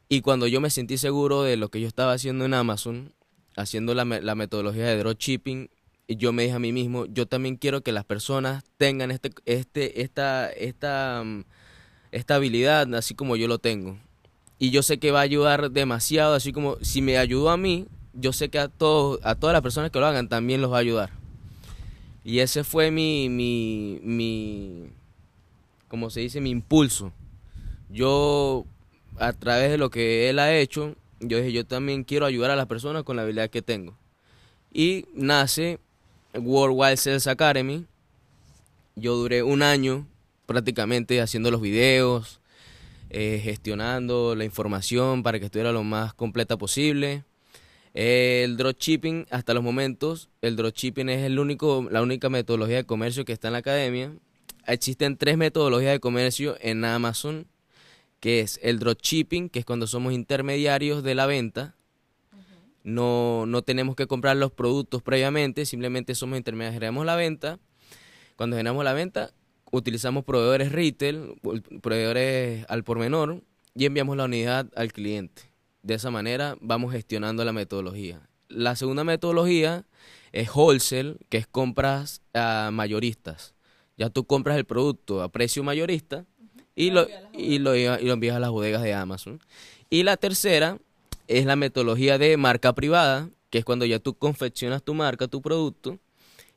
[0.09, 3.13] Y cuando yo me sentí seguro de lo que yo estaba haciendo en Amazon,
[3.55, 5.69] haciendo la, la metodología de dropshipping,
[6.15, 10.01] yo me dije a mí mismo, yo también quiero que las personas tengan este, este,
[10.01, 11.43] esta, esta, mm,
[12.11, 13.97] esta habilidad, así como yo lo tengo.
[14.59, 17.87] Y yo sé que va a ayudar demasiado, así como si me ayudó a mí,
[18.13, 20.77] yo sé que a todos, a todas las personas que lo hagan también los va
[20.77, 21.11] a ayudar.
[22.23, 24.89] Y ese fue mi, mi, mi,
[25.87, 27.11] como se dice, mi impulso.
[27.89, 28.65] Yo,
[29.17, 32.55] a través de lo que él ha hecho, yo dije, yo también quiero ayudar a
[32.55, 33.95] las personas con la habilidad que tengo.
[34.73, 35.79] Y nace
[36.39, 37.85] Worldwide Sales Academy.
[38.95, 40.07] Yo duré un año
[40.45, 42.39] prácticamente haciendo los videos,
[43.09, 47.23] eh, gestionando la información para que estuviera lo más completa posible.
[47.93, 52.83] Eh, el dropshipping, hasta los momentos, el dropshipping es el único, la única metodología de
[52.83, 54.13] comercio que está en la academia.
[54.67, 57.47] Existen tres metodologías de comercio en Amazon,
[58.19, 61.76] que es el dropshipping, que es cuando somos intermediarios de la venta.
[62.87, 67.59] No, no tenemos que comprar los productos previamente, simplemente somos intermediarios, generamos la venta.
[68.37, 69.33] Cuando generamos la venta,
[69.73, 71.33] utilizamos proveedores retail,
[71.81, 73.43] proveedores al por menor
[73.75, 75.41] y enviamos la unidad al cliente.
[75.81, 78.21] De esa manera vamos gestionando la metodología.
[78.47, 79.85] La segunda metodología
[80.31, 83.53] es wholesale, que es compras a mayoristas.
[83.97, 86.25] Ya tú compras el producto a precio mayorista
[86.73, 89.41] y lo, y lo, y lo envías a las bodegas de Amazon.
[89.89, 90.79] Y la tercera
[91.27, 95.41] es la metodología de marca privada, que es cuando ya tú confeccionas tu marca, tu
[95.41, 95.99] producto,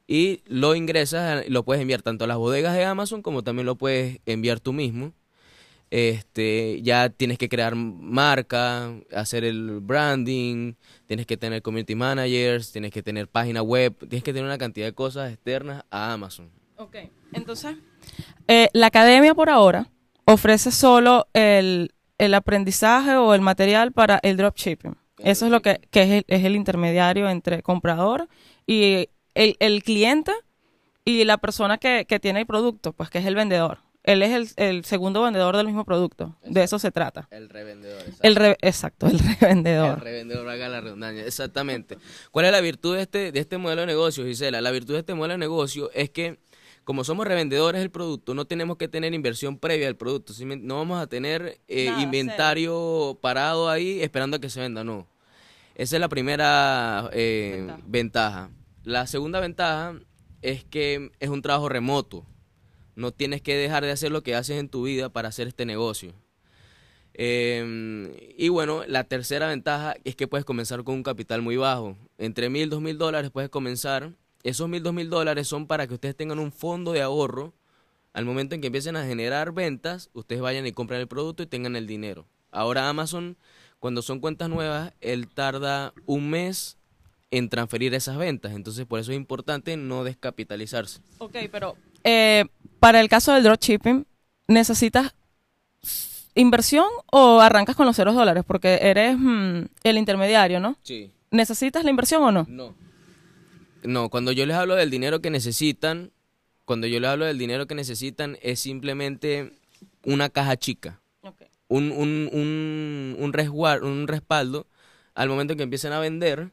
[0.06, 3.76] y lo ingresas, lo puedes enviar tanto a las bodegas de Amazon como también lo
[3.76, 5.12] puedes enviar tú mismo.
[5.90, 10.74] Este, ya tienes que crear marca, hacer el branding,
[11.06, 14.86] tienes que tener community managers, tienes que tener página web, tienes que tener una cantidad
[14.86, 16.50] de cosas externas a Amazon.
[16.76, 16.96] Ok,
[17.32, 17.76] entonces,
[18.48, 19.90] eh, la academia por ahora
[20.24, 24.96] ofrece solo el, el aprendizaje o el material para el dropshipping.
[25.18, 28.28] Eso es lo que, que es, el, es el intermediario entre comprador
[28.66, 30.32] y el, el cliente
[31.04, 33.78] y la persona que, que tiene el producto, pues que es el vendedor.
[34.02, 36.34] Él es el, el segundo vendedor del mismo producto.
[36.42, 37.28] De eso se trata.
[37.30, 38.00] El revendedor.
[38.00, 38.26] Exacto.
[38.26, 39.98] El re- exacto, el revendedor.
[39.98, 41.22] El revendedor, haga la redundancia.
[41.26, 41.98] Exactamente.
[42.30, 44.62] ¿Cuál es la virtud de este, de este modelo de negocio, Gisela?
[44.62, 46.38] La virtud de este modelo de negocio es que,
[46.90, 50.32] como somos revendedores del producto, no tenemos que tener inversión previa al producto.
[50.32, 54.58] ¿sí me- No vamos a tener eh, Nada, inventario parado ahí esperando a que se
[54.58, 55.06] venda, no.
[55.76, 57.80] Esa es la primera eh, Ventaja.
[57.86, 58.50] ventaja.
[58.82, 60.00] La segunda ventaja
[60.42, 62.26] es que es un trabajo remoto.
[62.96, 65.64] No tienes que dejar de hacer lo que haces en tu vida para hacer este
[65.66, 66.12] negocio.
[67.14, 71.96] Eh, y bueno, la tercera ventaja es que puedes comenzar con un capital muy bajo.
[72.18, 74.12] Entre mil, dos mil dólares puedes comenzar.
[74.42, 77.52] Esos mil, dos mil dólares son para que ustedes tengan un fondo de ahorro.
[78.12, 81.46] Al momento en que empiecen a generar ventas, ustedes vayan y compren el producto y
[81.46, 82.26] tengan el dinero.
[82.50, 83.36] Ahora Amazon,
[83.78, 86.76] cuando son cuentas nuevas, él tarda un mes
[87.30, 88.52] en transferir esas ventas.
[88.52, 91.00] Entonces, por eso es importante no descapitalizarse.
[91.18, 92.46] Ok, pero eh,
[92.80, 94.06] para el caso del dropshipping,
[94.48, 95.14] ¿necesitas
[96.34, 98.44] inversión o arrancas con los ceros dólares?
[98.46, 100.76] Porque eres mm, el intermediario, ¿no?
[100.82, 101.10] Sí.
[101.30, 102.46] ¿Necesitas la inversión o no?
[102.48, 102.74] No.
[103.82, 106.10] No, cuando yo les hablo del dinero que necesitan,
[106.64, 109.52] cuando yo les hablo del dinero que necesitan, es simplemente
[110.04, 111.00] una caja chica,
[111.68, 114.66] un, un, un, un, resguar- un respaldo.
[115.14, 116.50] Al momento en que empiecen a vender,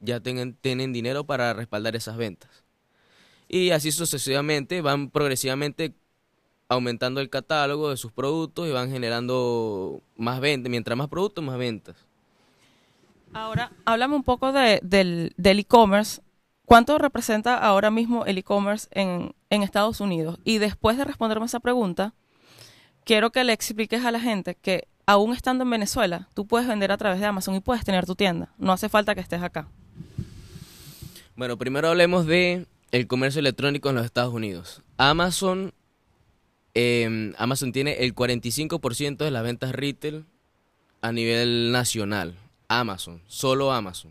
[0.00, 2.50] ya tengan, tienen dinero para respaldar esas ventas.
[3.48, 5.94] Y así sucesivamente van progresivamente
[6.68, 10.68] aumentando el catálogo de sus productos y van generando más ventas.
[10.70, 11.96] Mientras más productos, más ventas.
[13.32, 16.22] Ahora, háblame un poco de- del del e-commerce.
[16.66, 20.40] ¿Cuánto representa ahora mismo el e-commerce en, Estados Unidos?
[20.42, 22.12] Y después de responderme esa pregunta,
[23.04, 26.90] quiero que le expliques a la gente que aún estando en Venezuela, tú puedes vender
[26.90, 28.52] a través de Amazon y puedes tener tu tienda.
[28.58, 29.68] No hace falta que estés acá.
[31.36, 34.82] Bueno, primero hablemos de el comercio electrónico en los Estados Unidos.
[34.96, 35.72] Amazon,
[36.74, 40.24] eh, Amazon tiene el 45% de las ventas retail
[41.00, 42.34] a nivel nacional.
[42.66, 44.10] Amazon, solo Amazon.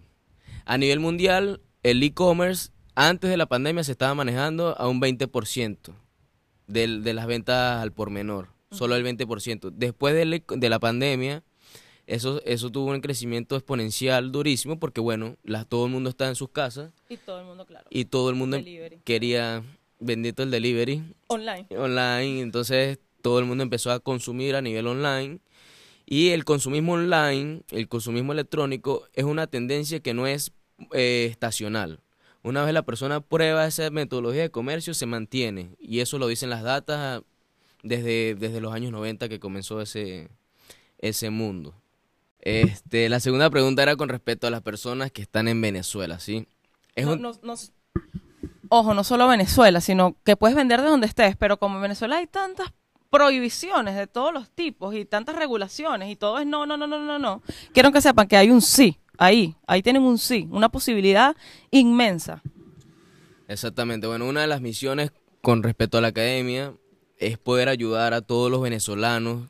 [0.64, 5.94] A nivel mundial, el e-commerce antes de la pandemia se estaba manejando a un 20%
[6.68, 9.70] del- de las ventas al por menor, solo el 20%.
[9.72, 11.44] Después e- de la pandemia,
[12.08, 16.36] eso, eso tuvo un crecimiento exponencial durísimo porque, bueno, la- todo el mundo está en
[16.36, 17.86] sus casas Y todo el mundo, claro.
[17.92, 19.02] y todo el mundo Delivery.
[19.04, 19.64] quería,
[20.00, 21.68] bendito el delivery Online.
[21.78, 25.40] online, entonces todo el mundo empezó a consumir a nivel online
[26.08, 30.52] y el consumismo online, el consumismo electrónico es una tendencia que no es
[30.94, 32.00] eh, estacional.
[32.44, 36.50] Una vez la persona prueba esa metodología de comercio, se mantiene y eso lo dicen
[36.50, 37.22] las datas
[37.82, 40.30] desde, desde los años 90 que comenzó ese,
[41.00, 41.74] ese mundo.
[42.40, 46.48] Este, la segunda pregunta era con respecto a las personas que están en Venezuela, ¿sí?
[46.94, 47.56] Es No- un- no- no-
[48.70, 52.18] ojo, no solo Venezuela, sino que puedes vender de donde estés, pero como en Venezuela
[52.18, 52.72] hay tantas
[53.10, 57.00] prohibiciones de todos los tipos y tantas regulaciones y todo es no, no, no, no,
[57.00, 57.42] no, no.
[57.74, 61.36] Quiero que sepan que hay un sí, ahí, ahí tienen un sí, una posibilidad
[61.72, 62.42] inmensa.
[63.48, 64.08] Exactamente.
[64.08, 65.12] Bueno, una de las misiones
[65.42, 66.74] con respecto a la academia
[67.18, 69.50] es poder ayudar a todos los venezolanos.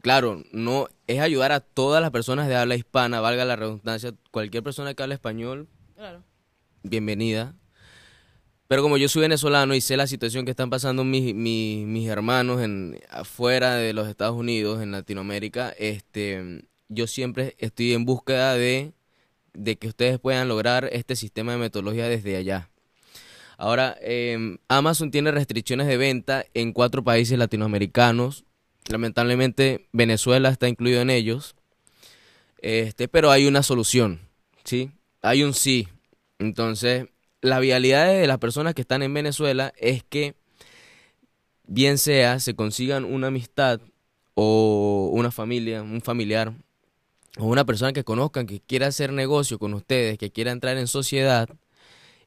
[0.00, 4.12] Claro, no es ayudar a todas las personas de habla hispana, valga la redundancia.
[4.30, 6.22] Cualquier persona que hable español, Claro.
[6.82, 7.54] bienvenida.
[8.68, 12.06] Pero como yo soy venezolano y sé la situación que están pasando mis, mis, mis
[12.08, 18.54] hermanos en afuera de los Estados Unidos, en Latinoamérica, este, yo siempre estoy en búsqueda
[18.54, 18.92] de,
[19.58, 22.70] de que ustedes puedan lograr este sistema de metodología desde allá.
[23.56, 28.44] Ahora, em, Amazon tiene restricciones de venta en cuatro países latinoamericanos.
[28.88, 31.56] Lamentablemente, Venezuela está incluido en ellos.
[32.62, 34.20] Este, pero hay una solución,
[34.64, 34.92] ¿sí?
[35.22, 35.88] Hay un sí.
[36.38, 37.06] Entonces,
[37.40, 40.34] la vialidad de las personas que están en Venezuela es que,
[41.64, 43.80] bien sea, se consigan una amistad
[44.34, 46.54] o una familia, un familiar,
[47.38, 50.86] o una persona que conozcan que quiera hacer negocio con ustedes, que quiera entrar en
[50.86, 51.48] sociedad,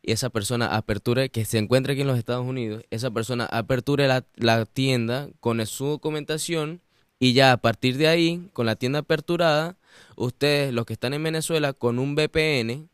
[0.02, 4.08] y esa persona aperture, que se encuentre aquí en los Estados Unidos, esa persona aperture
[4.08, 6.82] la, la tienda con su documentación
[7.20, 9.78] y ya a partir de ahí, con la tienda aperturada,
[10.16, 12.90] ustedes, los que están en Venezuela, con un VPN,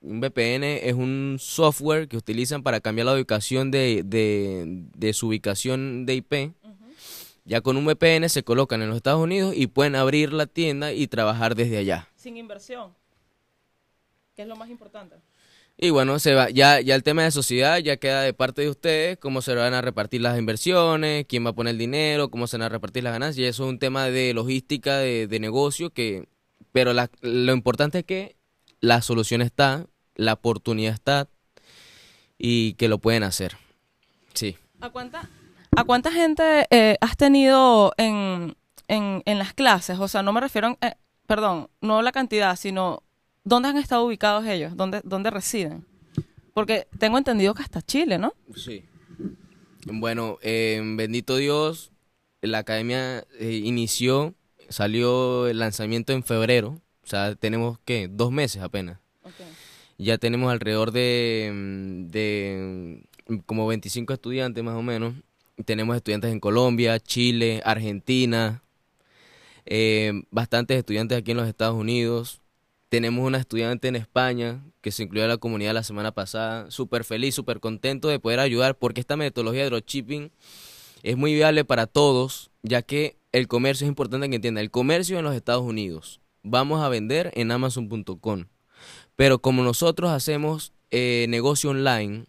[0.00, 4.64] Un VPN es un software que utilizan para cambiar la ubicación de, de,
[4.96, 6.32] de su ubicación de IP.
[7.48, 10.92] Ya con un VPN se colocan en los Estados Unidos y pueden abrir la tienda
[10.92, 12.06] y trabajar desde allá.
[12.14, 12.92] Sin inversión,
[14.36, 15.16] que es lo más importante.
[15.78, 18.68] Y bueno, se va, ya, ya el tema de sociedad ya queda de parte de
[18.68, 22.46] ustedes, cómo se van a repartir las inversiones, quién va a poner el dinero, cómo
[22.48, 25.40] se van a repartir las ganancias, y eso es un tema de logística, de, de
[25.40, 26.26] negocio, que,
[26.72, 28.36] pero la- lo importante es que
[28.80, 29.86] la solución está,
[30.16, 31.28] la oportunidad está
[32.36, 33.56] y que lo pueden hacer.
[34.34, 34.56] Sí.
[34.80, 35.30] ¿A cuánta,
[35.80, 38.56] a cuánta gente eh, has tenido en,
[38.88, 39.98] en, en las clases?
[39.98, 40.94] O sea, no me refiero, a- eh,
[41.26, 43.02] perdón, no la cantidad, sino
[43.44, 45.84] dónde han estado ubicados ellos, dónde, dónde residen.
[46.54, 48.34] Porque tengo entendido que hasta Chile, ¿no?
[48.56, 48.84] Sí.
[49.86, 51.92] Bueno, eh, bendito Dios,
[52.42, 54.34] la academia eh, inició,
[54.68, 58.98] salió el lanzamiento en febrero, o sea, tenemos que dos meses apenas.
[60.00, 65.14] Ya tenemos alrededor de, mm, de mm, como 25 estudiantes más o menos.
[65.64, 68.62] Tenemos estudiantes en Colombia, Chile, Argentina,
[69.66, 72.40] eh, bastantes estudiantes aquí en los Estados Unidos.
[72.88, 76.70] Tenemos una estudiante en España que se incluyó a la comunidad la semana pasada.
[76.70, 80.30] Súper feliz, súper contento de poder ayudar porque esta metodología de dropshipping
[81.02, 84.62] es muy viable para todos, ya que el comercio es importante que entiendan.
[84.62, 86.20] El comercio en los Estados Unidos.
[86.42, 88.46] Vamos a vender en amazon.com.
[89.16, 92.24] Pero como nosotros hacemos eh, negocio online,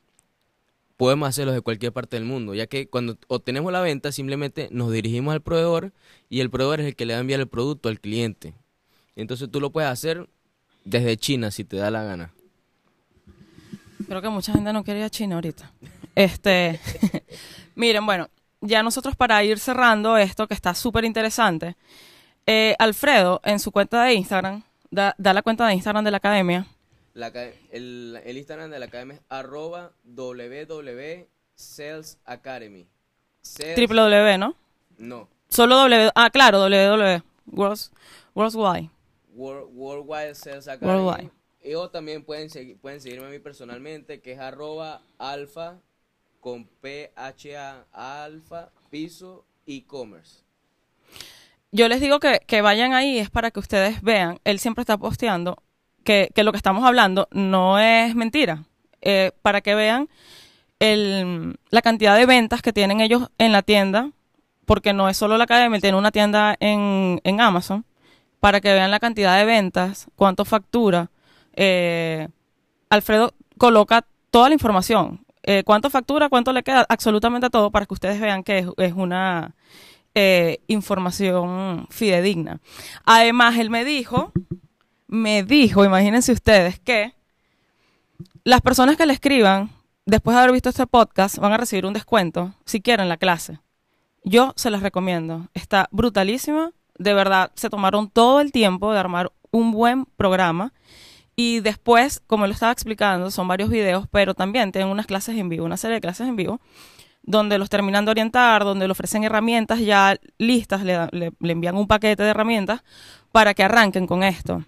[1.00, 4.91] podemos hacerlo de cualquier parte del mundo, ya que cuando obtenemos la venta simplemente nos
[4.91, 5.93] dirigimos al proveedor
[6.28, 8.54] y el proveedor es el que le va a enviar el producto al cliente.
[9.16, 10.28] Entonces tú lo puedes hacer
[10.84, 12.34] desde China si te da la gana.
[14.10, 15.72] Creo que mucha gente no quiere ir a China ahorita.
[16.16, 16.82] Este,
[17.76, 18.28] miren, bueno,
[18.60, 21.78] ya nosotros para ir cerrando esto que está súper interesante,
[22.45, 26.68] eh, Alfredo en su cuenta de Instagram, da la cuenta de Instagram de la academia,
[27.20, 27.28] La
[27.72, 32.88] el, el Instagram de la academia es arroba www.salesacademy.
[33.42, 34.56] Sales- triple W, ¿no?
[34.98, 37.92] No, Solo W, ah, claro, www, Worlds,
[38.36, 38.90] Worldwide.
[39.34, 41.02] World, Worldwide Sales Academy.
[41.02, 41.32] Worldwide.
[41.64, 45.80] Y o también pueden, seguir, pueden seguirme a mí personalmente, que es arroba alfa
[46.40, 50.44] con PHA alfa piso e-commerce.
[51.72, 54.98] Yo les digo que, que vayan ahí, es para que ustedes vean, él siempre está
[54.98, 55.62] posteando
[56.10, 58.64] que, lo que estamos hablando no es mentira,
[59.01, 60.10] eh, para que vean
[60.80, 64.10] el, la cantidad de ventas que tienen ellos en la tienda,
[64.66, 67.86] porque no es solo la academia, tiene una tienda en, en Amazon,
[68.39, 71.12] para que vean la cantidad de ventas, cuánto factura.
[71.53, 72.28] Eh,
[72.89, 77.93] Alfredo coloca toda la información, eh, cuánto factura, cuánto le queda, absolutamente todo, para que
[77.93, 79.53] ustedes vean que es, es una
[80.16, 82.62] eh, información fidedigna.
[83.05, 84.32] Además, él me dijo,
[85.10, 87.16] me dijo, imagínense ustedes, que
[88.43, 89.72] las personas que le escriban
[90.05, 93.60] después de haber visto este podcast van a recibir un descuento si quieren la clase.
[94.24, 95.47] Yo se las recomiendo.
[95.55, 96.72] Está brutalísima.
[96.97, 100.74] De verdad, se tomaron todo el tiempo de armar un buen programa.
[101.36, 105.49] Y después, como lo estaba explicando, son varios videos, pero también tienen unas clases en
[105.49, 106.60] vivo, una serie de clases en vivo,
[107.24, 111.88] donde los terminan de orientar, donde le ofrecen herramientas ya listas, le, le envían un
[111.88, 112.84] paquete de herramientas
[113.32, 114.64] para que arranquen con esto.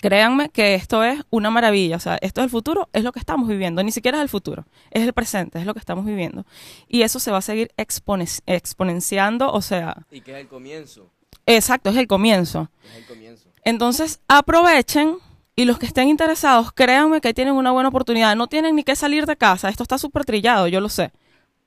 [0.00, 3.18] Créanme que esto es una maravilla, o sea, esto es el futuro, es lo que
[3.18, 6.44] estamos viviendo, ni siquiera es el futuro, es el presente, es lo que estamos viviendo.
[6.86, 11.10] Y eso se va a seguir expone- exponenciando, o sea, Y que es el comienzo.
[11.46, 12.70] exacto, es el comienzo.
[12.84, 13.48] Es el comienzo.
[13.64, 15.16] Entonces, aprovechen
[15.56, 18.36] y los que estén interesados, créanme que tienen una buena oportunidad.
[18.36, 21.10] No tienen ni que salir de casa, esto está súper trillado, yo lo sé.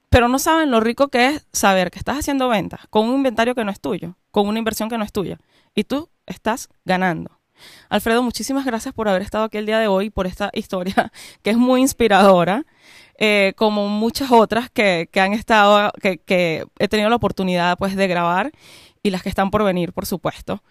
[0.09, 3.55] Pero no saben lo rico que es saber que estás haciendo ventas con un inventario
[3.55, 5.37] que no es tuyo, con una inversión que no es tuya.
[5.75, 7.40] Y tú estás ganando.
[7.91, 11.11] Alfredo, muchísimas gracias por haber estado aquí el día de hoy, por esta historia
[11.43, 12.65] que es muy inspiradora,
[13.17, 17.97] eh, como muchas otras que, que han estado, que, que he tenido la oportunidad pues
[17.97, 18.53] de grabar
[19.03, 20.63] y las que están por venir, por supuesto.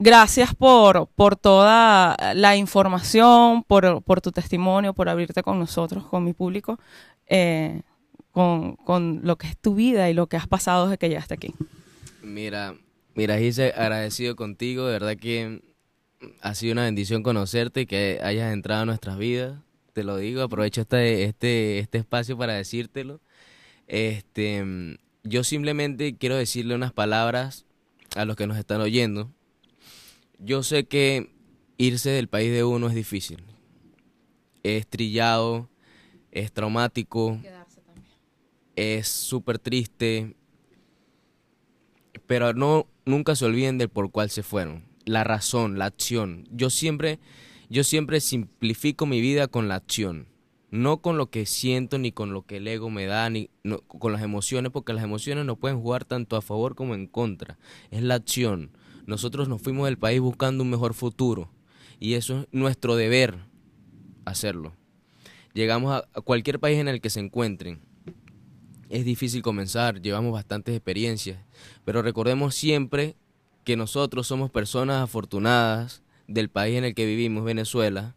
[0.00, 6.24] Gracias por, por toda la información, por, por tu testimonio, por abrirte con nosotros, con
[6.24, 6.80] mi público,
[7.28, 7.82] eh,
[8.32, 11.34] con, con lo que es tu vida y lo que has pasado desde que llegaste
[11.34, 11.54] aquí.
[12.22, 12.74] Mira,
[13.14, 15.62] mira, Gise, agradecido contigo, de verdad que
[16.40, 19.60] ha sido una bendición conocerte y que hayas entrado a nuestras vidas.
[19.92, 23.20] Te lo digo, aprovecho este, este, este espacio para decírtelo.
[23.86, 27.64] Este, yo simplemente quiero decirle unas palabras
[28.14, 29.30] a los que nos están oyendo.
[30.38, 31.30] Yo sé que
[31.78, 33.42] irse del país de uno es difícil.
[34.62, 35.70] Es trillado,
[36.32, 37.40] es traumático,
[38.74, 40.36] es súper triste,
[42.26, 46.46] pero no nunca se olviden del por cuál se fueron, la razón, la acción.
[46.50, 47.18] Yo siempre
[47.68, 50.28] yo siempre simplifico mi vida con la acción.
[50.70, 53.50] No con lo que siento, ni con lo que el ego me da, ni
[53.86, 57.58] con las emociones, porque las emociones no pueden jugar tanto a favor como en contra.
[57.90, 58.70] Es la acción.
[59.06, 61.50] Nosotros nos fuimos del país buscando un mejor futuro.
[61.98, 63.38] Y eso es nuestro deber
[64.24, 64.74] hacerlo.
[65.54, 67.80] Llegamos a cualquier país en el que se encuentren.
[68.90, 71.40] Es difícil comenzar, llevamos bastantes experiencias,
[71.84, 73.16] pero recordemos siempre
[73.66, 78.14] que nosotros somos personas afortunadas del país en el que vivimos, Venezuela,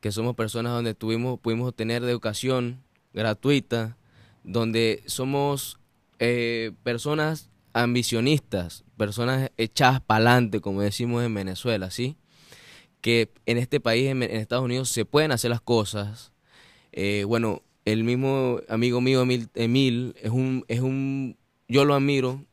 [0.00, 3.98] que somos personas donde tuvimos, pudimos obtener educación gratuita,
[4.42, 5.78] donde somos
[6.18, 12.16] eh, personas ambicionistas, personas echadas para adelante, como decimos en Venezuela, ¿sí?
[13.02, 16.32] Que en este país, en, Estados Unidos, se pueden hacer las cosas.
[16.92, 21.36] Eh, bueno, el mismo amigo mío, Emil, Emil, es un, es un,
[21.68, 22.46] yo lo admiro.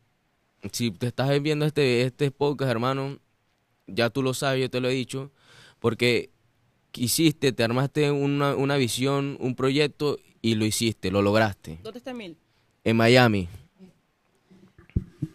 [0.72, 3.20] Si te estás viendo este, este podcast, hermano,
[3.88, 5.32] ya tú lo sabes, yo te lo he dicho,
[5.80, 6.32] porque
[6.92, 11.80] quisiste, te armaste una, una visión, un proyecto y lo hiciste, lo lograste.
[11.84, 12.38] ¿Dónde está Emil?
[12.84, 13.48] En Miami.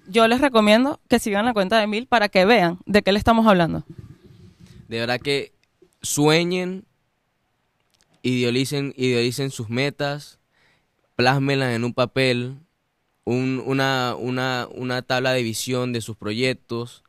[0.09, 3.18] Yo les recomiendo que sigan la cuenta de Emil para que vean de qué le
[3.18, 3.85] estamos hablando.
[4.89, 5.53] De verdad que
[6.03, 6.85] sueñen,
[8.23, 10.39] idealicen, idealicen sus metas,
[11.16, 12.59] plásmenlas en un papel,
[13.25, 17.05] una, una, una tabla de visión de sus proyectos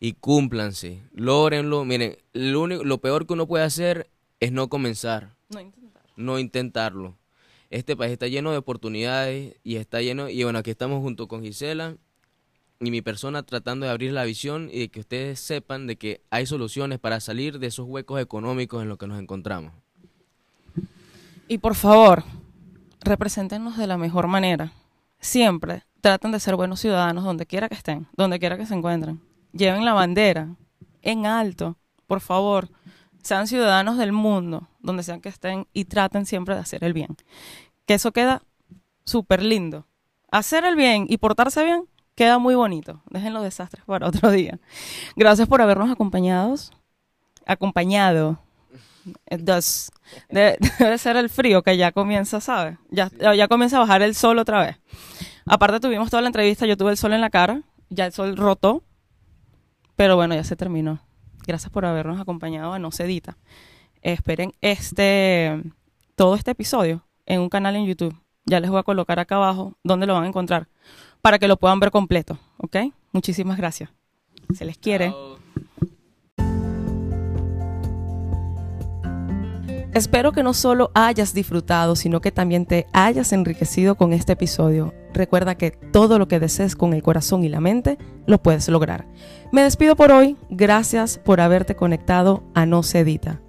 [0.00, 1.84] y cúmplanse, lógrenlo.
[1.84, 4.08] Miren, lo, único, lo peor que uno puede hacer
[4.40, 6.02] es no comenzar, no, intentar.
[6.16, 7.16] no intentarlo.
[7.70, 11.42] Este país está lleno de oportunidades y está lleno, y bueno, aquí estamos junto con
[11.42, 11.96] Gisela
[12.80, 16.22] y mi persona tratando de abrir la visión y de que ustedes sepan de que
[16.30, 19.72] hay soluciones para salir de esos huecos económicos en los que nos encontramos.
[21.48, 22.24] Y por favor,
[23.00, 24.72] represéntenos de la mejor manera.
[25.20, 29.20] Siempre traten de ser buenos ciudadanos donde quiera que estén, donde quiera que se encuentren
[29.52, 30.56] lleven la bandera
[31.02, 32.68] en alto, por favor.
[33.22, 37.16] Sean ciudadanos del mundo, donde sean que estén, y traten siempre de hacer el bien.
[37.84, 38.42] Que eso queda
[39.04, 39.86] súper lindo.
[40.30, 43.02] Hacer el bien y portarse bien queda muy bonito.
[43.10, 44.58] Dejen los desastres para otro día.
[45.16, 46.56] Gracias por habernos acompañado.
[49.26, 49.90] Acompañado.
[50.28, 52.78] debe ser el frío que ya comienza, ¿sabes?
[52.90, 54.76] Ya, ya comienza a bajar el sol otra vez.
[55.46, 58.36] Aparte tuvimos toda la entrevista, yo tuve el sol en la cara, ya el sol
[58.36, 58.82] rotó,
[59.96, 61.00] pero bueno, ya se terminó.
[61.46, 63.38] Gracias por habernos acompañado a No Cedita.
[64.02, 65.62] Esperen este
[66.14, 68.14] todo este episodio en un canal en YouTube.
[68.44, 70.68] Ya les voy a colocar acá abajo donde lo van a encontrar
[71.22, 72.76] para que lo puedan ver completo, ¿ok?
[73.12, 73.90] Muchísimas gracias.
[74.54, 75.12] Se les quiere.
[79.98, 84.94] Espero que no solo hayas disfrutado, sino que también te hayas enriquecido con este episodio.
[85.12, 89.08] Recuerda que todo lo que desees con el corazón y la mente, lo puedes lograr.
[89.50, 90.36] Me despido por hoy.
[90.50, 93.40] Gracias por haberte conectado a No Se Edita.